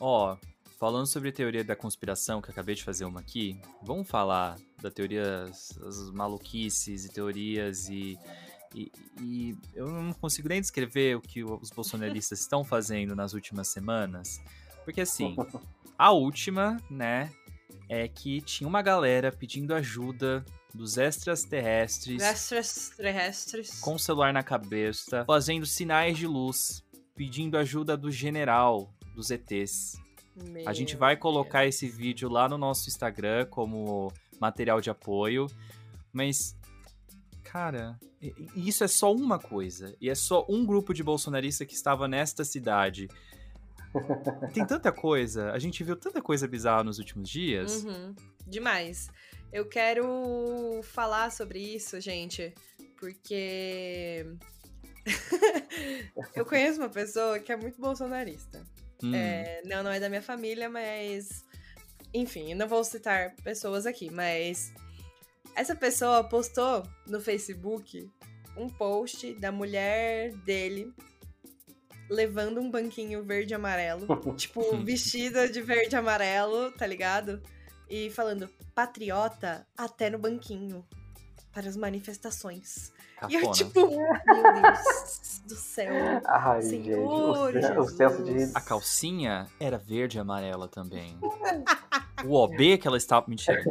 [0.00, 0.36] Ó,
[0.78, 4.90] falando sobre a teoria da conspiração, que acabei de fazer uma aqui, vamos falar da
[4.90, 8.18] teoria, as maluquices e teorias e
[8.74, 13.68] e, e, eu não consigo nem descrever o que os bolsonaristas estão fazendo nas últimas
[13.68, 14.40] semanas.
[14.84, 15.36] Porque assim,
[15.98, 17.30] a última, né,
[17.88, 20.44] é que tinha uma galera pedindo ajuda
[20.74, 22.22] dos extraterrestres.
[22.22, 23.80] Extraterrestres.
[23.80, 26.82] Com o celular na cabeça, fazendo sinais de luz,
[27.14, 30.00] pedindo ajuda do general dos ETs.
[30.34, 31.74] Meu a gente vai colocar Deus.
[31.74, 34.10] esse vídeo lá no nosso Instagram como
[34.40, 35.46] material de apoio.
[36.10, 36.56] Mas
[37.52, 38.00] cara,
[38.56, 39.94] isso é só uma coisa.
[40.00, 43.08] E é só um grupo de bolsonaristas que estava nesta cidade.
[44.54, 47.84] Tem tanta coisa, a gente viu tanta coisa bizarra nos últimos dias.
[47.84, 48.14] Uhum,
[48.46, 49.10] demais.
[49.52, 52.54] Eu quero falar sobre isso, gente,
[52.98, 54.24] porque
[56.34, 58.64] eu conheço uma pessoa que é muito bolsonarista.
[59.02, 59.14] Hum.
[59.14, 61.44] É, não, não é da minha família, mas.
[62.14, 64.72] Enfim, não vou citar pessoas aqui, mas
[65.54, 68.10] essa pessoa postou no Facebook
[68.56, 70.92] um post da mulher dele
[72.08, 77.42] levando um banquinho verde e amarelo, tipo, vestida de verde e amarelo, tá ligado?
[77.88, 80.86] E falando, patriota até no banquinho,
[81.52, 82.92] para as manifestações.
[83.16, 83.40] Cafona.
[83.40, 85.92] E eu, tipo, meu Deus do céu.
[86.26, 88.50] Ai, Senhor gente, o, senso de...
[88.54, 91.18] A calcinha era verde e amarela também.
[92.24, 93.26] o OB que ela estava.
[93.28, 93.62] Mentira.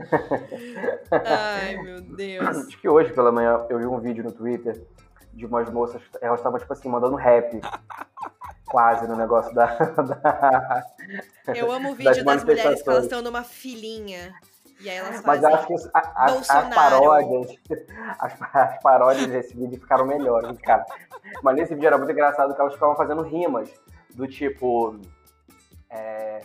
[1.11, 2.47] Ai, meu Deus.
[2.47, 4.85] Acho que hoje pela manhã eu vi um vídeo no Twitter
[5.33, 7.59] de umas moças, elas estavam, tipo assim, mandando rap.
[8.65, 9.65] quase no negócio da.
[9.75, 10.85] da
[11.55, 14.33] eu amo o vídeo das, das mulheres que elas estão numa filinha.
[14.81, 17.55] E aí elas Mas acho que a, as, paródias,
[18.19, 20.85] as, as, paródias desse vídeo ficaram melhores, cara.
[21.43, 23.69] Mas nesse vídeo era muito engraçado que elas ficavam fazendo rimas
[24.15, 24.99] do tipo.
[25.89, 26.41] É,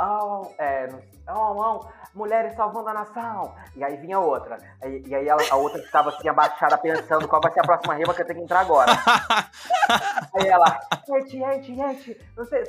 [0.00, 0.88] oh, é,
[1.28, 3.54] oh, oh, mulheres salvando a nação.
[3.76, 4.56] E aí vinha outra.
[4.84, 7.94] E, e aí ela, a outra estava assim abaixada pensando qual vai ser a próxima
[7.94, 8.92] rima que eu tenho que entrar agora.
[10.34, 12.64] aí ela, gente, gente, gente, sei,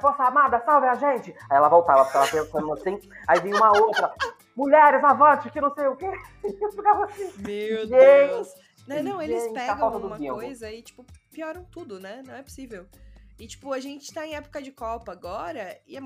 [0.00, 1.34] Força Armada, salve a gente.
[1.50, 2.98] Aí ela voltava, ficava pensando assim.
[3.28, 4.12] Aí vinha uma outra,
[4.56, 6.10] mulheres, avante, que não sei o quê.
[6.44, 7.32] E eu ficava assim.
[7.38, 8.54] Meu Deus.
[8.86, 12.22] Não, não, eles tá pegam uma coisa e, tipo, pioram tudo, né?
[12.26, 12.86] Não é possível.
[13.38, 16.00] E, tipo, a gente tá em época de Copa agora e é,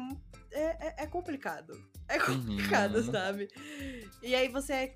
[0.52, 1.72] é, é, é complicado.
[2.08, 3.12] É complicado, uhum.
[3.12, 3.48] sabe?
[4.22, 4.94] E aí você é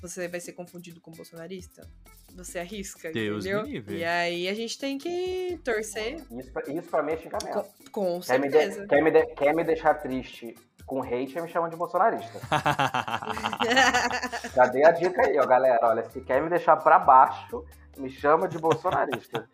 [0.00, 1.88] você vai ser confundido com bolsonarista?
[2.34, 3.64] Você arrisca, Deus entendeu?
[3.64, 3.96] Me livre.
[3.96, 6.16] E aí a gente tem que torcer.
[6.30, 7.64] Isso pra, isso pra mim é xingamento.
[7.90, 8.86] Com, com certeza.
[8.86, 11.76] Quer me, de, quer, me de, quer me deixar triste com hate, me chamam de
[11.76, 12.38] bolsonarista.
[14.54, 15.80] Já dei a dica aí, ó, galera.
[15.82, 17.64] Olha, se quer me deixar pra baixo,
[17.96, 19.48] me chama de bolsonarista.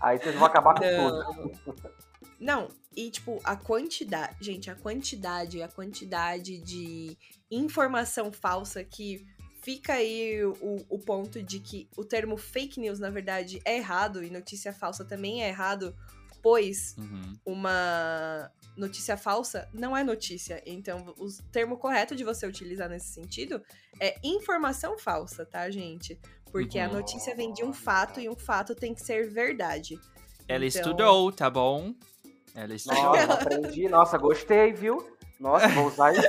[0.00, 1.34] Aí vocês vão acabar com Não.
[1.34, 1.90] tudo.
[2.38, 7.16] Não, e tipo, a quantidade, gente, a quantidade, a quantidade de
[7.50, 9.26] informação falsa que
[9.62, 14.22] fica aí o, o ponto de que o termo fake news, na verdade, é errado
[14.22, 15.96] e notícia falsa também é errado,
[16.42, 17.32] pois uhum.
[17.44, 20.62] uma notícia falsa não é notícia.
[20.66, 23.62] Então, o termo correto de você utilizar nesse sentido
[23.98, 26.20] é informação falsa, tá, gente?
[26.50, 26.84] Porque uhum.
[26.84, 29.98] a notícia vem de um fato e um fato tem que ser verdade.
[30.48, 30.80] Ela então...
[30.80, 31.94] estudou, tá bom?
[32.54, 33.02] Ela estudou.
[33.02, 33.88] Nossa, aprendi.
[33.88, 35.16] Nossa, gostei, viu?
[35.38, 36.28] Nossa, vou usar isso.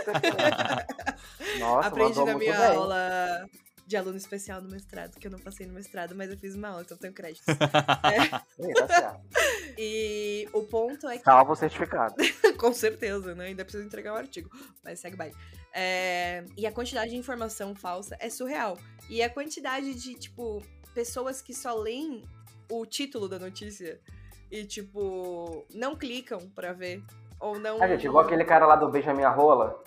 [1.60, 2.76] Nossa, Aprendi na minha bem.
[2.76, 3.50] aula
[3.88, 6.68] de aluno especial no mestrado, que eu não passei no mestrado, mas eu fiz uma
[6.68, 7.48] aula, então tenho créditos.
[7.58, 8.74] é.
[8.74, 9.22] Tá certo.
[9.80, 11.24] E o ponto é que.
[11.24, 12.16] Salva o certificado.
[12.58, 13.46] Com certeza, né?
[13.46, 14.50] Ainda preciso entregar um artigo.
[14.84, 15.32] Mas segue bye.
[15.72, 16.44] É...
[16.58, 18.76] E a quantidade de informação falsa é surreal.
[19.08, 20.64] E a quantidade de, tipo,
[20.96, 22.24] pessoas que só leem
[22.72, 24.02] o título da notícia
[24.50, 27.04] e, tipo, não clicam pra ver.
[27.40, 27.82] Ou não.
[27.82, 29.80] Ah, gente, igual aquele cara lá do Beija Minha Rola.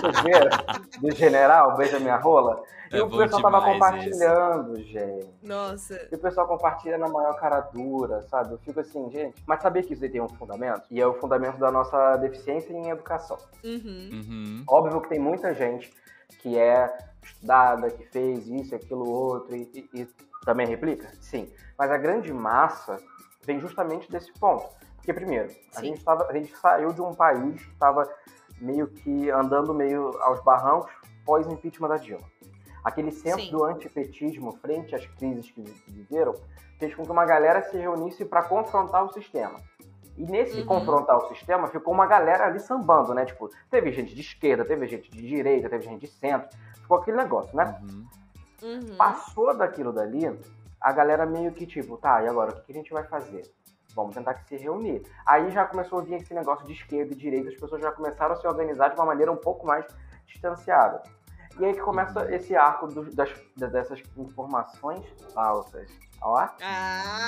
[0.00, 0.48] Vocês viram?
[1.00, 2.62] Do general, Beija Minha Rola.
[2.92, 5.30] E É o bom pessoal tava compartilhando, gente.
[5.42, 6.08] Nossa.
[6.10, 8.52] E o pessoal compartilha na maior cara dura, sabe?
[8.52, 9.42] Eu fico assim, gente.
[9.46, 10.82] Mas sabia que isso aí tem um fundamento?
[10.90, 13.38] E é o fundamento da nossa deficiência em educação.
[13.64, 14.10] Uhum.
[14.12, 14.64] Uhum.
[14.68, 15.92] Óbvio que tem muita gente
[16.40, 19.62] que é estudada, que fez isso, aquilo, outro, e,
[19.94, 20.08] e- e
[20.44, 21.08] também replica?
[21.20, 21.48] Sim.
[21.78, 22.98] Mas a grande massa
[23.44, 24.68] vem justamente desse ponto.
[25.02, 25.86] Porque, primeiro, a Sim.
[25.88, 28.08] gente, tava, a gente saiu de um país que estava
[28.60, 30.92] meio que andando meio aos barrancos
[31.26, 32.24] pós-impeachment da Dilma.
[32.84, 33.50] Aquele senso Sim.
[33.50, 36.34] do antipetismo frente às crises que vi- viveram
[36.78, 39.60] fez com que uma galera se reunisse para confrontar o sistema.
[40.16, 40.66] E nesse Uhum.
[40.66, 43.24] confrontar o sistema, ficou uma galera ali sambando, né?
[43.24, 46.48] Tipo, teve gente de esquerda, teve gente de direita, teve gente de centro.
[46.80, 47.76] Ficou aquele negócio, né?
[47.82, 48.06] Uhum.
[48.62, 48.96] Uhum.
[48.96, 50.38] Passou daquilo dali,
[50.80, 53.42] a galera meio que tipo, tá, e agora, o que que a gente vai fazer?
[53.94, 55.02] Vamos tentar que se reunir.
[55.26, 58.32] Aí já começou a vir esse negócio de esquerda e direita, as pessoas já começaram
[58.34, 59.84] a se organizar de uma maneira um pouco mais
[60.26, 61.02] distanciada.
[61.60, 65.90] E aí que começa esse arco do- das, da- dessas informações falsas.
[66.22, 66.48] Ó, Ah,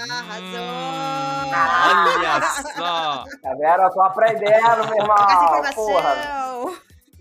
[0.09, 2.21] arrasou!
[2.21, 2.41] olha
[2.75, 3.25] só!
[3.43, 3.83] tá vendo?
[3.83, 5.17] Eu tô aprendendo, meu irmão.
[5.63, 6.15] Essa Porra!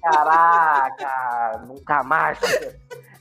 [0.01, 2.39] Caraca, nunca mais.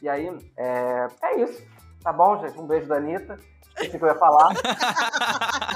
[0.01, 1.62] E aí, é, é isso.
[2.03, 2.59] Tá bom, gente?
[2.61, 3.39] Um beijo da Anitta.
[3.75, 4.49] Esqueci que eu ia falar.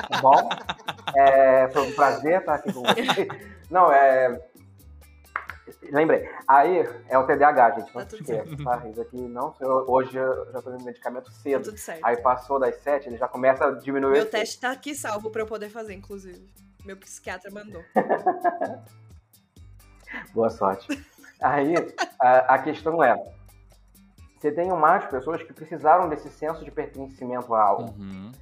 [0.09, 0.49] Tá bom?
[1.17, 3.09] É, foi um prazer estar aqui com vocês.
[3.71, 4.41] Não, é.
[5.91, 6.29] Lembrei.
[6.47, 7.95] Aí é o TDAH, gente.
[7.95, 8.89] Não Tá se tudo esqueça, tá?
[8.89, 9.55] Isso aqui não.
[9.61, 11.65] eu- Hoje eu já tô no medicamento Tá cedo.
[11.65, 12.05] tudo certo.
[12.05, 15.31] Aí passou das sete, ele já começa a diminuir o Meu teste tá aqui salvo
[15.31, 16.49] pra eu poder fazer, inclusive.
[16.85, 17.83] Meu psiquiatra mandou.
[20.33, 20.87] Boa sorte.
[21.43, 21.75] Aí,
[22.21, 23.15] a, a questão é:
[24.39, 27.95] você tem mais pessoas que precisaram desse senso de pertencimento a algo.
[27.99, 28.33] Uhum.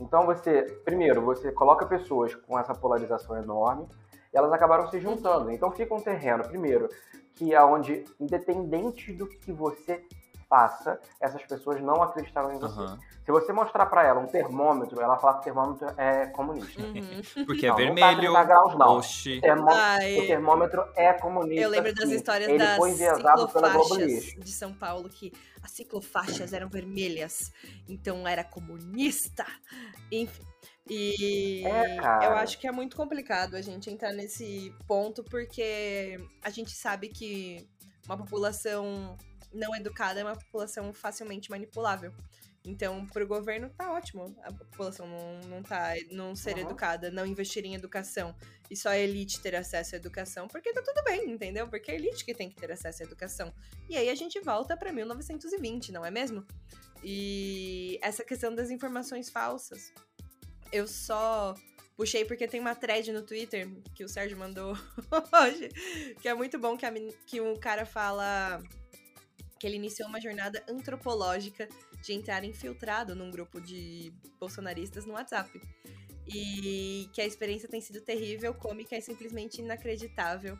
[0.00, 3.86] Então, você, primeiro, você coloca pessoas com essa polarização enorme
[4.34, 5.50] elas acabaram se juntando.
[5.50, 6.88] Então, fica um terreno, primeiro,
[7.34, 10.04] que é onde, independente do que você
[10.48, 12.78] faça, essas pessoas não acreditaram em você.
[12.80, 12.98] Uhum.
[13.24, 16.82] Se você mostrar pra ela um termômetro, ela fala que o termômetro é comunista.
[16.82, 17.22] Uhum.
[17.46, 18.32] Porque é Não, não tá vermelho.
[18.32, 18.96] 30 graus, não.
[18.98, 19.38] Oxi.
[19.38, 20.18] O termó- Ai.
[20.18, 21.60] O termômetro é comunista.
[21.62, 24.40] Eu lembro das histórias Ele das foi enviesado pela Globo ciclofaixas Lixo.
[24.40, 25.32] de São Paulo, que
[25.62, 27.50] as ciclofaixas eram vermelhas,
[27.88, 29.46] então era comunista.
[30.12, 30.42] Enfim.
[30.88, 36.50] E É, eu acho que é muito complicado a gente entrar nesse ponto, porque a
[36.50, 37.66] gente sabe que
[38.06, 39.16] uma população
[39.54, 42.12] não educada é uma população facilmente manipulável.
[42.66, 46.62] Então, pro governo tá ótimo a população não, não, tá, não ser Uhum.
[46.62, 48.34] educada, não investir em educação
[48.70, 51.68] e só a elite ter acesso à educação, porque tá tudo bem, entendeu?
[51.68, 53.52] Porque é a elite que tem que ter acesso à educação.
[53.86, 56.46] E aí a gente volta pra 1920, não é mesmo?
[57.02, 59.92] E essa questão das informações falsas.
[60.72, 61.54] Eu só
[61.96, 64.72] puxei porque tem uma thread no Twitter que o Sérgio mandou
[65.44, 65.68] hoje,
[66.20, 66.92] que é muito bom que, a
[67.26, 68.58] que um cara fala
[69.58, 71.68] que ele iniciou uma jornada antropológica
[72.02, 75.60] de entrar infiltrado num grupo de bolsonaristas no WhatsApp.
[76.26, 80.58] E que a experiência tem sido terrível, cômica e simplesmente inacreditável.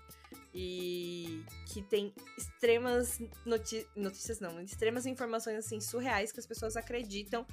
[0.55, 1.43] E
[1.73, 7.47] que tem extremas noti- notícias, não, extremas informações assim surreais que as pessoas acreditam.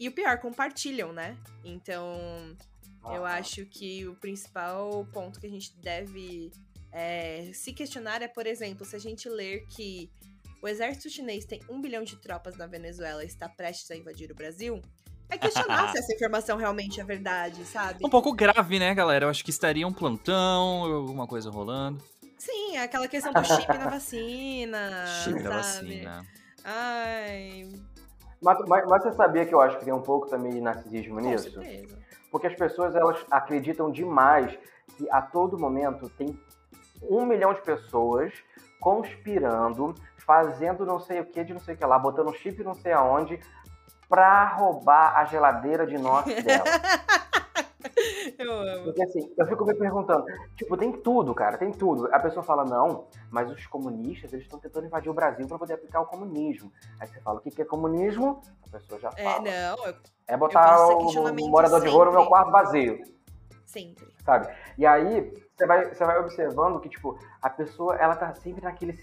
[0.00, 1.36] E o pior, compartilham, né?
[1.62, 2.56] Então,
[3.04, 6.50] eu Ah, acho que o principal ponto que a gente deve
[6.90, 10.10] é, se questionar é, por exemplo, se a gente ler que
[10.62, 14.30] o exército chinês tem um bilhão de tropas na Venezuela e está prestes a invadir
[14.30, 14.80] o Brasil,
[15.28, 18.04] é questionar se essa informação realmente é verdade, sabe?
[18.04, 19.24] Um pouco grave, né, galera?
[19.26, 22.02] Eu acho que estaria um plantão, alguma coisa rolando.
[22.38, 25.04] Sim, é aquela questão do chip na vacina.
[25.24, 25.96] Chip da sabe?
[26.04, 26.26] vacina.
[26.64, 27.68] Ai,
[28.40, 31.20] Mas, mas- mas você sabia que eu acho que tem um pouco também de narcisismo
[31.20, 31.50] com nisso?
[31.52, 31.98] certeza.
[32.30, 34.58] Porque as pessoas elas acreditam demais
[34.96, 36.36] que a todo momento tem
[37.02, 38.32] um milhão de pessoas
[38.80, 39.94] conspirando,
[40.26, 42.92] fazendo não sei o que de não sei o que lá, botando chip não sei
[42.92, 43.38] aonde,
[44.08, 46.64] pra roubar a geladeira de inox dela.
[48.38, 48.84] Eu amo.
[48.84, 50.24] Porque assim, eu fico me perguntando,
[50.56, 52.08] tipo, tem tudo, cara, tem tudo.
[52.14, 55.74] A pessoa fala, não, mas os comunistas, eles estão tentando invadir o Brasil pra poder
[55.74, 56.72] aplicar o comunismo.
[57.00, 58.40] Aí você fala, o que que é comunismo?
[58.66, 59.40] A pessoa já É, fala.
[59.42, 59.94] não, eu-
[60.28, 61.02] É botar o
[61.48, 62.28] morador de rua no meu sempre.
[62.28, 62.98] quarto vazio.
[63.66, 64.06] sempre.
[64.24, 64.48] sabe?
[64.78, 65.32] E aí,
[65.62, 68.98] você vai, você vai observando que, tipo, a pessoa, ela tá sempre naquele,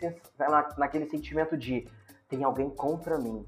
[0.77, 1.87] naquele sentimento de
[2.27, 3.45] tem alguém contra mim.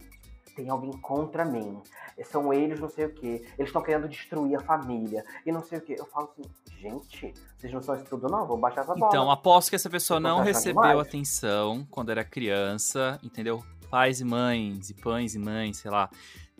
[0.56, 1.82] Tem alguém contra mim.
[2.26, 3.28] São eles não sei o que.
[3.28, 5.24] Eles estão querendo destruir a família.
[5.46, 5.94] E não sei o que.
[5.94, 6.50] Eu falo assim,
[6.80, 8.46] gente, vocês não são isso tudo, não?
[8.48, 9.08] Vou baixar essa bola.
[9.08, 11.00] Então, aposto que essa pessoa não recebeu demais.
[11.00, 13.64] atenção quando era criança, entendeu?
[13.90, 16.10] Pais e mães, e pães e mães, sei lá.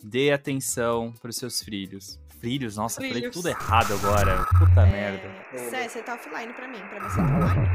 [0.02, 2.18] Dê atenção para os seus filhos.
[2.42, 3.16] Filhos, nossa, filhos.
[3.16, 4.44] falei tudo errado agora.
[4.58, 4.86] Puta é...
[4.86, 5.30] merda.
[5.70, 7.70] Sé, você tá offline pra mim, pra você tá online.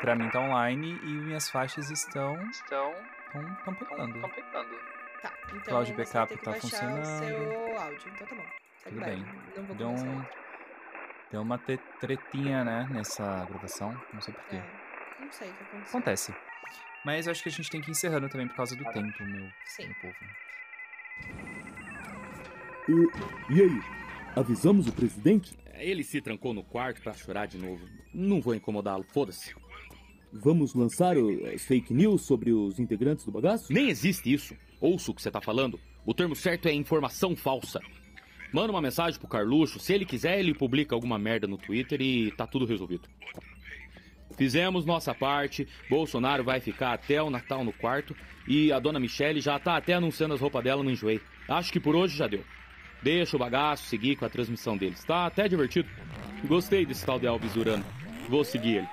[0.00, 2.34] Pra mim tá online e minhas faixas estão.
[2.50, 2.92] Estão.
[3.56, 4.16] Estão pegando.
[4.16, 4.68] Estão pegando.
[5.22, 5.60] Tá, então.
[5.62, 7.02] Cloud backup tá funcionando.
[7.02, 8.46] O seu áudio, então tá bom.
[8.82, 9.26] Segue Tudo bem.
[9.56, 10.24] Não vou Deu um.
[11.30, 11.58] Deu uma
[12.00, 13.96] tretinha, né, nessa gravação.
[14.12, 14.56] Não sei porquê.
[14.56, 14.64] É,
[15.20, 15.88] não sei o que aconteceu.
[15.88, 16.34] Acontece.
[17.04, 18.92] Mas eu acho que a gente tem que ir encerrando também por causa do ah,
[18.92, 19.86] tempo, meu, Sim.
[19.86, 20.16] meu povo.
[22.88, 23.80] E, e aí?
[24.34, 25.56] Avisamos o presidente?
[25.78, 27.84] Ele se trancou no quarto para chorar de novo.
[28.12, 29.54] Não vou incomodá-lo, foda-se.
[30.32, 31.16] Vamos lançar
[31.54, 33.72] as fake news sobre os integrantes do bagaço?
[33.72, 34.56] Nem existe isso.
[34.80, 35.78] Ouço o que você tá falando.
[36.06, 37.80] O termo certo é informação falsa.
[38.52, 39.78] Manda uma mensagem pro Carluxo.
[39.78, 43.08] Se ele quiser, ele publica alguma merda no Twitter e tá tudo resolvido.
[44.36, 45.68] Fizemos nossa parte.
[45.88, 48.16] Bolsonaro vai ficar até o Natal no quarto.
[48.48, 51.20] E a dona Michelle já tá até anunciando as roupas dela no Enjoei.
[51.48, 52.42] Acho que por hoje já deu.
[53.02, 55.02] Deixa o bagaço seguir com a transmissão deles.
[55.04, 55.88] Tá até divertido.
[56.44, 57.84] Gostei desse tal de Alves Urano.
[58.28, 58.88] Vou seguir ele.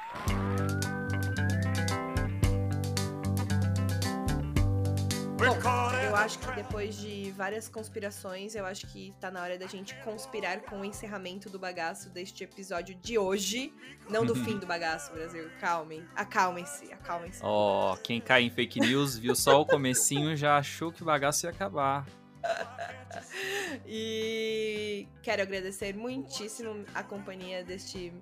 [5.38, 5.56] Bom,
[6.04, 9.96] eu acho que depois de várias conspirações, eu acho que tá na hora da gente
[10.04, 13.72] conspirar com o encerramento do bagaço deste episódio de hoje.
[14.10, 15.50] Não do fim do bagaço, Brasil.
[15.60, 16.04] Calmem.
[16.16, 17.42] Acalmem-se, acalmem-se.
[17.44, 21.06] Ó, oh, quem cai em fake news viu só o comecinho já achou que o
[21.06, 22.06] bagaço ia acabar.
[23.86, 28.14] e quero agradecer muitíssimo a companhia deste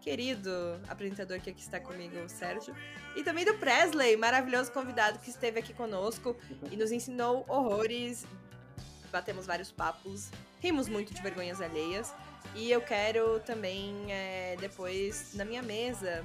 [0.00, 2.74] querido apresentador que aqui está comigo, o Sérgio.
[3.14, 6.36] E também do Presley, maravilhoso convidado que esteve aqui conosco
[6.70, 8.26] e nos ensinou horrores.
[9.12, 12.14] Batemos vários papos, rimos muito de vergonhas alheias.
[12.54, 16.24] E eu quero também, é, depois, na minha mesa,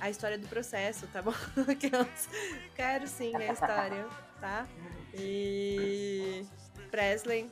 [0.00, 1.32] a história do processo, tá bom?
[2.76, 4.06] quero sim a história,
[4.40, 4.66] tá?
[5.14, 6.44] E.
[6.94, 7.50] Presley,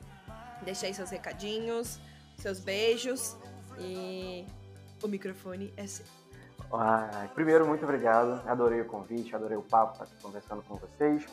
[0.62, 1.98] deixe aí seus recadinhos,
[2.38, 3.36] seus beijos
[3.76, 4.46] e
[5.02, 6.06] o microfone é seu.
[6.72, 8.40] Ah, primeiro, muito obrigado.
[8.48, 11.26] Adorei o convite, adorei o papo, estar aqui conversando com vocês.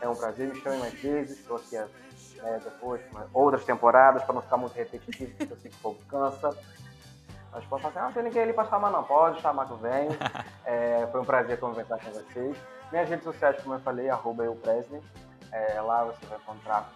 [0.00, 1.40] É um prazer, me chamem mais vezes.
[1.40, 3.00] Estou aqui é, depois,
[3.34, 6.56] outras temporadas, para não ficar muito repetitivo, porque eu sei que o povo cansa.
[7.50, 9.02] Mas pode falar assim, ah, não tem ninguém ali para chamar, não.
[9.02, 10.10] Pode chamar que venho.
[10.68, 12.56] É, foi um prazer conversar com vocês.
[12.90, 15.00] Minhas redes sociais, como eu falei, arroba eu Presley.
[15.52, 16.92] É, lá você vai encontrar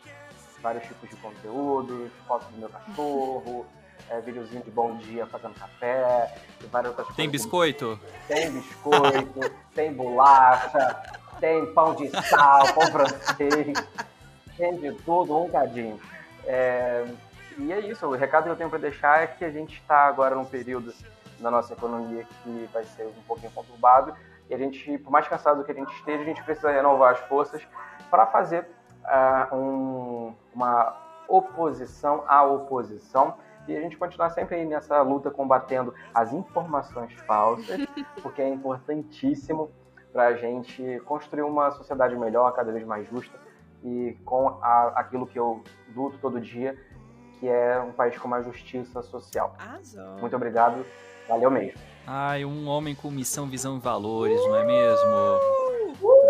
[0.62, 3.66] vários tipos de conteúdos, fotos do meu cachorro,
[4.08, 7.42] é, videozinho de bom dia fazendo café, e várias outras tem coisas.
[7.42, 8.00] Biscoito?
[8.26, 9.54] Tem biscoito?
[9.74, 11.02] tem bolacha,
[11.38, 13.86] tem pão de sal, pão francês,
[14.56, 16.00] tem de tudo, um cadinho.
[16.44, 17.06] É,
[17.58, 20.06] e é isso, o recado que eu tenho para deixar é que a gente está
[20.06, 20.94] agora num período
[21.38, 24.14] da nossa economia que vai ser um pouquinho conturbado,
[24.48, 27.20] e a gente, por mais cansado que a gente esteja, a gente precisa renovar as
[27.20, 27.62] forças
[28.10, 28.66] para fazer
[29.04, 30.96] uh, um, uma
[31.28, 33.34] oposição à oposição
[33.68, 37.86] e a gente continuar sempre aí nessa luta combatendo as informações falsas,
[38.22, 39.70] porque é importantíssimo
[40.12, 43.38] para a gente construir uma sociedade melhor, cada vez mais justa
[43.84, 45.62] e com a, aquilo que eu
[45.94, 46.76] luto todo dia,
[47.38, 49.54] que é um país com mais justiça social.
[49.58, 50.18] Azul.
[50.20, 50.84] Muito obrigado,
[51.28, 51.80] valeu mesmo.
[52.06, 55.69] Ai, um homem com missão, visão e valores, não é mesmo?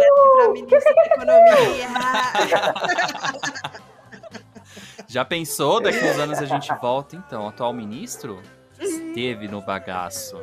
[0.01, 1.89] Uh, para ministro da Economia.
[5.07, 5.81] Já pensou?
[5.81, 7.47] Daqui uns anos a gente volta, então.
[7.47, 8.41] O atual ministro
[8.79, 10.37] esteve no bagaço.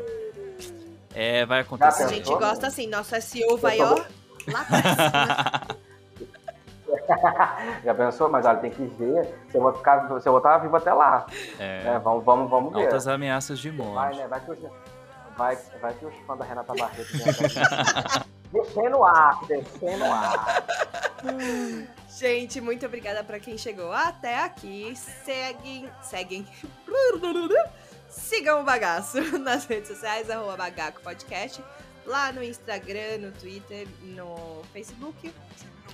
[1.15, 2.03] É, vai acontecer.
[2.03, 3.95] A gente gosta assim, nosso SEO vai, ó,
[4.47, 5.77] lá pra
[7.83, 8.29] Já pensou?
[8.29, 10.93] Mas olha, tem que ver se eu vou ficar, se eu vou estar vivo até
[10.93, 11.25] lá.
[11.59, 11.83] É.
[11.85, 12.83] é vamos, vamos, vamos ver.
[12.85, 13.93] Altas ameaças de morte.
[13.93, 14.27] Vai, né?
[14.27, 14.59] Vai que os,
[15.37, 17.11] vai, vai que os fãs da Renata Barreto
[18.51, 20.63] descendo o ar, descendo o ar.
[22.17, 24.93] Gente, muito obrigada para quem chegou até aqui.
[24.95, 26.47] Seguem, seguem.
[28.09, 31.63] Sigam o bagaço nas redes sociais, arroba Bagaco Podcast.
[32.05, 35.31] Lá no Instagram, no Twitter, no Facebook.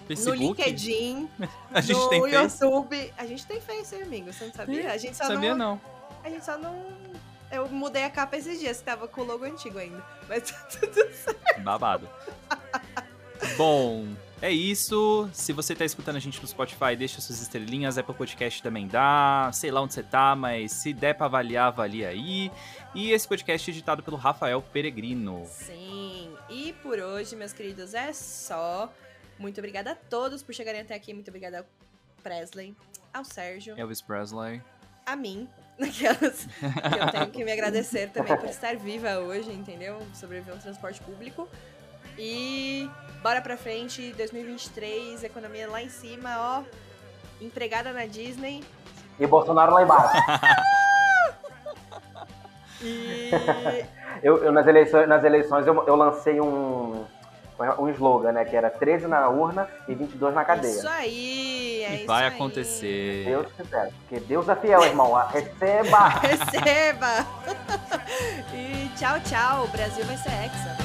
[0.08, 0.39] Facebook?
[0.39, 1.30] No LinkedIn.
[1.74, 2.96] A gente no tem YouTube.
[2.96, 3.14] Face?
[3.18, 4.32] A gente tem Face, amigo.
[4.32, 4.91] Você não sabia?
[4.91, 5.76] A gente só sabia não.
[5.76, 5.82] não.
[6.24, 7.03] A gente só não.
[7.54, 10.04] Eu mudei a capa esses dias, que tava com o logo antigo ainda.
[10.28, 11.62] Mas tá tudo certo.
[11.62, 12.10] Babado.
[13.58, 14.08] Bom,
[14.41, 15.30] É isso.
[15.32, 17.97] Se você tá escutando a gente no Spotify, deixa suas estrelinhas.
[17.97, 19.49] Apple Podcast também dá.
[19.54, 22.51] Sei lá onde você tá, mas se der pra avaliar, avalia aí.
[22.93, 25.45] E esse podcast é editado pelo Rafael Peregrino.
[25.47, 26.36] Sim.
[26.49, 28.91] E por hoje, meus queridos, é só.
[29.39, 31.14] Muito obrigada a todos por chegarem até aqui.
[31.14, 31.66] Muito obrigada ao
[32.22, 32.76] Presley,
[33.14, 33.80] ao Sérgio.
[33.80, 34.62] Elvis Presley.
[35.06, 35.47] A mim.
[35.78, 36.48] Naquelas.
[36.62, 40.00] eu tenho que me agradecer também por estar viva hoje, entendeu?
[40.14, 41.48] Sobreviver um transporte público.
[42.18, 42.90] E
[43.22, 46.64] bora pra frente, 2023, economia lá em cima, ó.
[47.42, 48.64] Empregada na Disney.
[49.20, 50.18] E Bolsonaro lá embaixo.
[52.82, 53.32] e...
[54.22, 57.06] eu, eu, nas eleições, nas eleições eu, eu lancei um,
[57.80, 58.46] um slogan, né?
[58.46, 60.72] Que era 13 na urna e 22 na cadeia.
[60.72, 62.34] Isso aí, é e isso vai aí.
[62.34, 63.26] acontecer.
[63.26, 63.92] Deus quiser.
[64.08, 65.14] Porque Deus é fiel, irmão.
[65.28, 66.08] Receba!
[66.20, 67.26] Receba!
[68.54, 69.66] e tchau, tchau.
[69.66, 70.78] O Brasil vai ser hexa.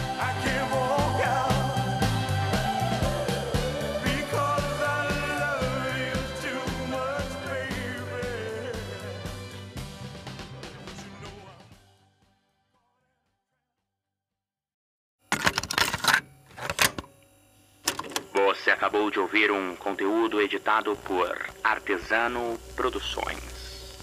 [18.79, 23.99] Acabou de ouvir um conteúdo editado por Artesano Produções.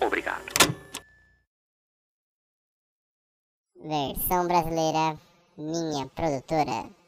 [0.00, 0.50] Obrigado.
[3.76, 5.18] Versão brasileira,
[5.58, 7.01] minha produtora.